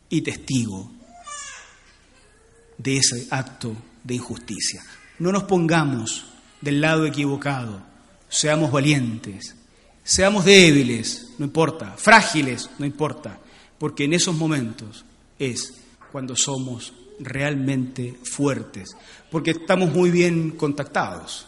y 0.08 0.22
testigo 0.22 0.90
de 2.78 2.96
ese 2.96 3.28
acto 3.30 3.76
de 4.02 4.16
injusticia. 4.16 4.82
No 5.20 5.30
nos 5.30 5.44
pongamos 5.44 6.24
del 6.60 6.80
lado 6.80 7.06
equivocado, 7.06 7.80
seamos 8.28 8.72
valientes, 8.72 9.54
seamos 10.02 10.44
débiles, 10.44 11.28
no 11.38 11.44
importa, 11.44 11.94
frágiles, 11.96 12.70
no 12.76 12.86
importa, 12.86 13.38
porque 13.78 14.02
en 14.02 14.14
esos 14.14 14.34
momentos 14.34 15.04
es 15.38 15.74
cuando 16.10 16.34
somos 16.34 16.92
realmente 17.20 18.18
fuertes, 18.24 18.96
porque 19.30 19.52
estamos 19.52 19.92
muy 19.92 20.10
bien 20.10 20.50
contactados, 20.50 21.46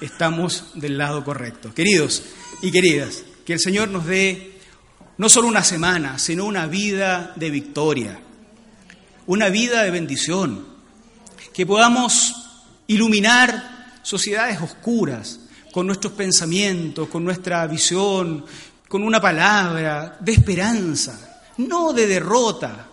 estamos 0.00 0.70
del 0.76 0.98
lado 0.98 1.24
correcto. 1.24 1.74
Queridos 1.74 2.22
y 2.62 2.70
queridas, 2.70 3.24
que 3.46 3.52
el 3.52 3.60
Señor 3.60 3.88
nos 3.88 4.04
dé 4.04 4.58
no 5.18 5.28
solo 5.28 5.46
una 5.46 5.62
semana, 5.62 6.18
sino 6.18 6.44
una 6.44 6.66
vida 6.66 7.32
de 7.36 7.48
victoria, 7.48 8.18
una 9.26 9.48
vida 9.48 9.84
de 9.84 9.92
bendición, 9.92 10.66
que 11.54 11.64
podamos 11.64 12.34
iluminar 12.88 14.00
sociedades 14.02 14.60
oscuras 14.60 15.40
con 15.72 15.86
nuestros 15.86 16.12
pensamientos, 16.14 17.08
con 17.08 17.24
nuestra 17.24 17.64
visión, 17.68 18.44
con 18.88 19.04
una 19.04 19.20
palabra 19.20 20.18
de 20.18 20.32
esperanza, 20.32 21.42
no 21.58 21.92
de 21.92 22.08
derrota, 22.08 22.88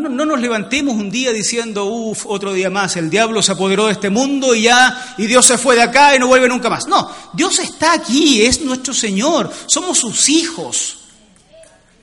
no, 0.00 0.24
nos 0.24 0.40
levantemos 0.40 0.94
un 0.94 1.10
día 1.10 1.32
diciendo, 1.32 1.84
uff, 1.84 2.24
otro 2.26 2.54
día 2.54 2.70
más, 2.70 2.96
el 2.96 3.10
diablo 3.10 3.42
se 3.42 3.52
apoderó 3.52 3.86
de 3.86 3.92
este 3.92 4.08
mundo 4.08 4.54
y 4.54 4.62
ya, 4.62 5.14
y 5.18 5.26
Dios 5.26 5.44
se 5.44 5.58
fue 5.58 5.74
de 5.76 5.82
acá 5.82 6.16
y 6.16 6.18
no 6.18 6.28
vuelve 6.28 6.48
nunca 6.48 6.70
más. 6.70 6.86
No, 6.86 7.10
Dios 7.34 7.58
está 7.58 7.92
aquí, 7.92 8.42
es 8.42 8.62
nuestro 8.62 8.94
Señor, 8.94 9.52
somos 9.66 9.98
sus 9.98 10.30
hijos. 10.30 10.98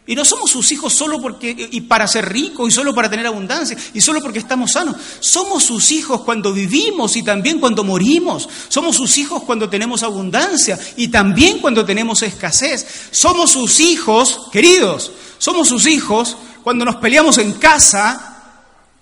Y 0.05 0.15
no 0.15 0.25
somos 0.25 0.49
sus 0.49 0.71
hijos 0.71 0.93
solo 0.93 1.21
porque, 1.21 1.69
y 1.71 1.81
para 1.81 2.07
ser 2.07 2.29
ricos, 2.29 2.67
y 2.67 2.71
solo 2.71 2.93
para 2.95 3.09
tener 3.09 3.25
abundancia, 3.27 3.77
y 3.93 4.01
solo 4.01 4.21
porque 4.21 4.39
estamos 4.39 4.71
sanos. 4.71 4.95
Somos 5.19 5.63
sus 5.63 5.91
hijos 5.91 6.21
cuando 6.21 6.51
vivimos 6.51 7.15
y 7.15 7.21
también 7.21 7.59
cuando 7.59 7.83
morimos. 7.83 8.49
Somos 8.69 8.95
sus 8.95 9.19
hijos 9.19 9.43
cuando 9.43 9.69
tenemos 9.69 10.01
abundancia 10.01 10.79
y 10.97 11.09
también 11.09 11.59
cuando 11.59 11.85
tenemos 11.85 12.23
escasez. 12.23 12.87
Somos 13.11 13.51
sus 13.51 13.79
hijos, 13.79 14.47
queridos, 14.51 15.11
somos 15.37 15.67
sus 15.67 15.85
hijos 15.85 16.37
cuando 16.63 16.85
nos 16.85 16.97
peleamos 16.97 17.37
en 17.37 17.53
casa 17.53 18.29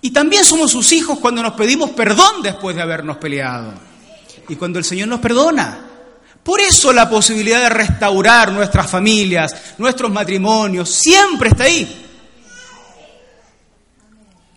y 0.02 0.12
también 0.12 0.46
somos 0.46 0.72
sus 0.72 0.92
hijos 0.92 1.20
cuando 1.20 1.42
nos 1.42 1.54
pedimos 1.54 1.92
perdón 1.92 2.42
después 2.44 2.76
de 2.76 2.82
habernos 2.82 3.18
peleado. 3.18 3.74
Y 4.50 4.56
cuando 4.56 4.80
el 4.80 4.86
Señor 4.86 5.08
nos 5.08 5.20
perdona. 5.20 5.86
Por 6.44 6.62
eso 6.62 6.94
la 6.94 7.10
posibilidad 7.10 7.62
de 7.62 7.70
restaurar 7.70 8.54
nuestras 8.54 8.90
familias, 8.90 9.54
nuestros 9.78 10.10
matrimonios, 10.12 10.90
siempre 10.90 11.50
está 11.50 11.66
ahí. 11.66 12.06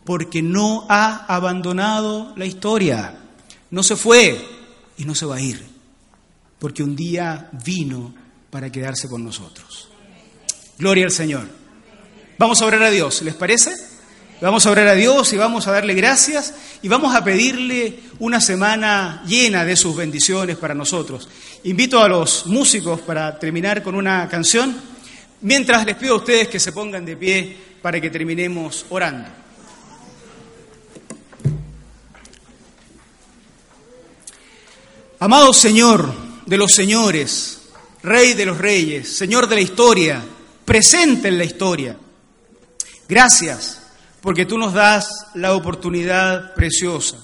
Porque 0.04 0.40
no 0.40 0.86
ha 0.88 1.26
abandonado 1.26 2.32
la 2.36 2.44
historia. 2.44 3.18
No 3.70 3.82
se 3.82 3.96
fue 3.96 4.48
y 4.98 5.04
no 5.04 5.14
se 5.14 5.26
va 5.26 5.36
a 5.36 5.40
ir. 5.40 5.66
Porque 6.60 6.82
un 6.82 6.94
día 6.94 7.48
vino 7.64 8.14
para 8.50 8.70
quedarse 8.70 9.08
con 9.08 9.24
nosotros. 9.24 9.88
Gloria 10.78 11.06
al 11.06 11.12
Señor. 11.12 11.59
Vamos 12.40 12.62
a 12.62 12.64
orar 12.64 12.82
a 12.84 12.90
Dios, 12.90 13.20
¿les 13.20 13.34
parece? 13.34 13.76
Vamos 14.40 14.64
a 14.64 14.70
orar 14.70 14.88
a 14.88 14.94
Dios 14.94 15.30
y 15.34 15.36
vamos 15.36 15.66
a 15.66 15.72
darle 15.72 15.92
gracias 15.92 16.54
y 16.80 16.88
vamos 16.88 17.14
a 17.14 17.22
pedirle 17.22 18.00
una 18.18 18.40
semana 18.40 19.22
llena 19.26 19.62
de 19.62 19.76
sus 19.76 19.94
bendiciones 19.94 20.56
para 20.56 20.72
nosotros. 20.72 21.28
Invito 21.64 22.02
a 22.02 22.08
los 22.08 22.46
músicos 22.46 23.02
para 23.02 23.38
terminar 23.38 23.82
con 23.82 23.94
una 23.94 24.26
canción, 24.26 24.74
mientras 25.42 25.84
les 25.84 25.96
pido 25.96 26.14
a 26.14 26.16
ustedes 26.16 26.48
que 26.48 26.58
se 26.58 26.72
pongan 26.72 27.04
de 27.04 27.14
pie 27.14 27.58
para 27.82 28.00
que 28.00 28.08
terminemos 28.08 28.86
orando. 28.88 29.28
Amado 35.18 35.52
Señor 35.52 36.10
de 36.46 36.56
los 36.56 36.72
señores, 36.72 37.68
Rey 38.02 38.32
de 38.32 38.46
los 38.46 38.56
reyes, 38.56 39.14
Señor 39.14 39.46
de 39.46 39.56
la 39.56 39.60
historia, 39.60 40.22
presente 40.64 41.28
en 41.28 41.36
la 41.36 41.44
historia, 41.44 41.98
gracias 43.10 43.82
porque 44.22 44.46
tú 44.46 44.56
nos 44.56 44.72
das 44.72 45.10
la 45.34 45.54
oportunidad 45.54 46.54
preciosa 46.54 47.16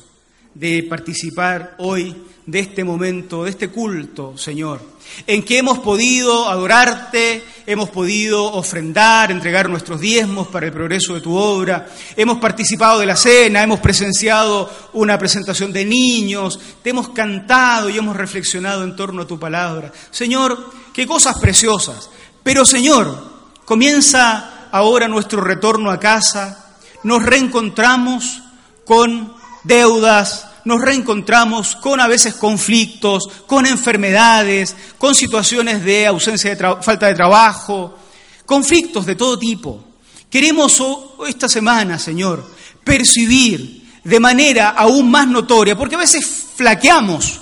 de 0.53 0.83
participar 0.83 1.77
hoy 1.79 2.17
de 2.45 2.61
este 2.61 2.83
momento, 2.85 3.45
de 3.45 3.51
este 3.51 3.69
culto, 3.69 4.37
Señor, 4.37 4.81
en 5.27 5.45
que 5.45 5.59
hemos 5.59 5.79
podido 5.81 6.49
adorarte, 6.49 7.45
hemos 7.67 7.91
podido 7.91 8.45
ofrendar, 8.45 9.31
entregar 9.31 9.69
nuestros 9.69 10.01
diezmos 10.01 10.49
para 10.49 10.67
el 10.67 10.73
progreso 10.73 11.15
de 11.15 11.21
tu 11.21 11.37
obra, 11.37 11.87
hemos 12.17 12.39
participado 12.39 13.01
de 13.01 13.07
la 13.07 13.17
cena, 13.17 13.63
hemos 13.63 13.81
presenciado 13.81 14.71
una 14.95 15.19
presentación 15.19 15.73
de 15.73 15.85
niños, 15.85 16.59
te 16.83 16.91
hemos 16.91 17.11
cantado 17.11 17.91
y 17.91 17.99
hemos 17.99 18.17
reflexionado 18.17 18.83
en 18.83 18.97
torno 18.97 19.23
a 19.23 19.27
tu 19.27 19.39
palabra. 19.39 19.93
Señor, 20.11 20.71
qué 20.93 21.07
cosas 21.07 21.39
preciosas. 21.39 22.11
Pero 22.43 22.65
Señor, 22.65 23.37
comienza 23.65 24.56
ahora 24.77 25.09
nuestro 25.09 25.41
retorno 25.41 25.91
a 25.91 25.99
casa, 25.99 26.75
nos 27.03 27.23
reencontramos 27.23 28.43
con 28.85 29.35
deudas, 29.65 30.47
nos 30.65 30.81
reencontramos 30.81 31.77
con 31.77 32.01
a 32.01 32.09
veces 32.09 32.35
conflictos, 32.35 33.29
con 33.47 33.67
enfermedades, 33.67 34.75
con 34.99 35.15
situaciones 35.15 35.85
de 35.85 36.07
ausencia 36.07 36.55
de 36.55 36.83
falta 36.83 37.07
de 37.07 37.15
trabajo, 37.15 37.97
conflictos 38.45 39.07
de 39.07 39.15
todo 39.15 39.39
tipo. 39.39 39.85
Queremos 40.31 40.83
esta 41.29 41.49
semana, 41.49 41.99
Señor, 41.99 42.45
percibir 42.85 43.85
de 44.03 44.21
manera 44.21 44.71
aún 44.71 45.11
más 45.11 45.27
notoria, 45.27 45.77
porque 45.77 45.95
a 45.95 45.99
veces 45.99 46.27
flaqueamos 46.57 47.41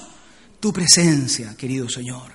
tu 0.60 0.72
presencia, 0.72 1.54
querido 1.56 1.88
Señor. 1.88 2.32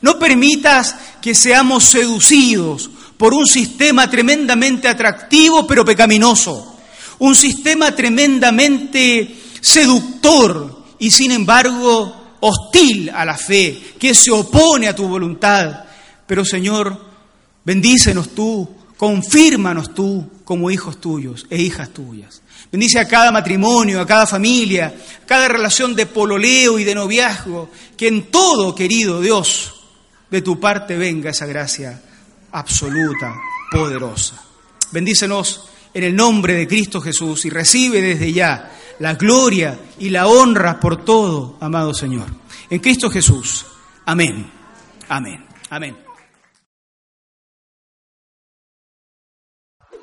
No 0.00 0.18
permitas 0.18 0.96
que 1.20 1.34
seamos 1.34 1.84
seducidos 1.84 2.90
por 3.18 3.34
un 3.34 3.46
sistema 3.46 4.08
tremendamente 4.08 4.88
atractivo 4.88 5.66
pero 5.66 5.84
pecaminoso, 5.84 6.78
un 7.18 7.34
sistema 7.34 7.94
tremendamente 7.94 9.36
seductor 9.60 10.84
y 11.00 11.10
sin 11.10 11.32
embargo 11.32 12.36
hostil 12.40 13.10
a 13.10 13.24
la 13.24 13.36
fe, 13.36 13.94
que 13.98 14.14
se 14.14 14.30
opone 14.30 14.86
a 14.86 14.94
tu 14.94 15.08
voluntad. 15.08 15.84
Pero 16.26 16.44
Señor, 16.44 17.06
bendícenos 17.64 18.30
tú, 18.36 18.68
confírmanos 18.96 19.92
tú 19.92 20.30
como 20.44 20.70
hijos 20.70 21.00
tuyos 21.00 21.44
e 21.50 21.60
hijas 21.60 21.90
tuyas. 21.90 22.40
Bendice 22.70 23.00
a 23.00 23.08
cada 23.08 23.32
matrimonio, 23.32 24.00
a 24.00 24.06
cada 24.06 24.26
familia, 24.26 24.94
a 25.22 25.26
cada 25.26 25.48
relación 25.48 25.96
de 25.96 26.06
pololeo 26.06 26.78
y 26.78 26.84
de 26.84 26.94
noviazgo, 26.94 27.70
que 27.96 28.06
en 28.06 28.30
todo, 28.30 28.74
querido 28.76 29.20
Dios, 29.20 29.74
de 30.30 30.40
tu 30.40 30.60
parte 30.60 30.96
venga 30.96 31.30
esa 31.30 31.46
gracia 31.46 32.02
absoluta, 32.52 33.34
poderosa. 33.70 34.42
Bendícenos 34.90 35.68
en 35.94 36.04
el 36.04 36.16
nombre 36.16 36.54
de 36.54 36.66
Cristo 36.66 37.00
Jesús 37.00 37.44
y 37.44 37.50
recibe 37.50 38.00
desde 38.00 38.32
ya 38.32 38.72
la 38.98 39.14
gloria 39.14 39.78
y 39.98 40.10
la 40.10 40.26
honra 40.26 40.80
por 40.80 41.04
todo, 41.04 41.56
amado 41.60 41.94
Señor. 41.94 42.26
En 42.70 42.80
Cristo 42.80 43.10
Jesús. 43.10 43.66
Amén. 44.06 44.50
Amén. 45.08 45.44
Amén. 45.70 46.07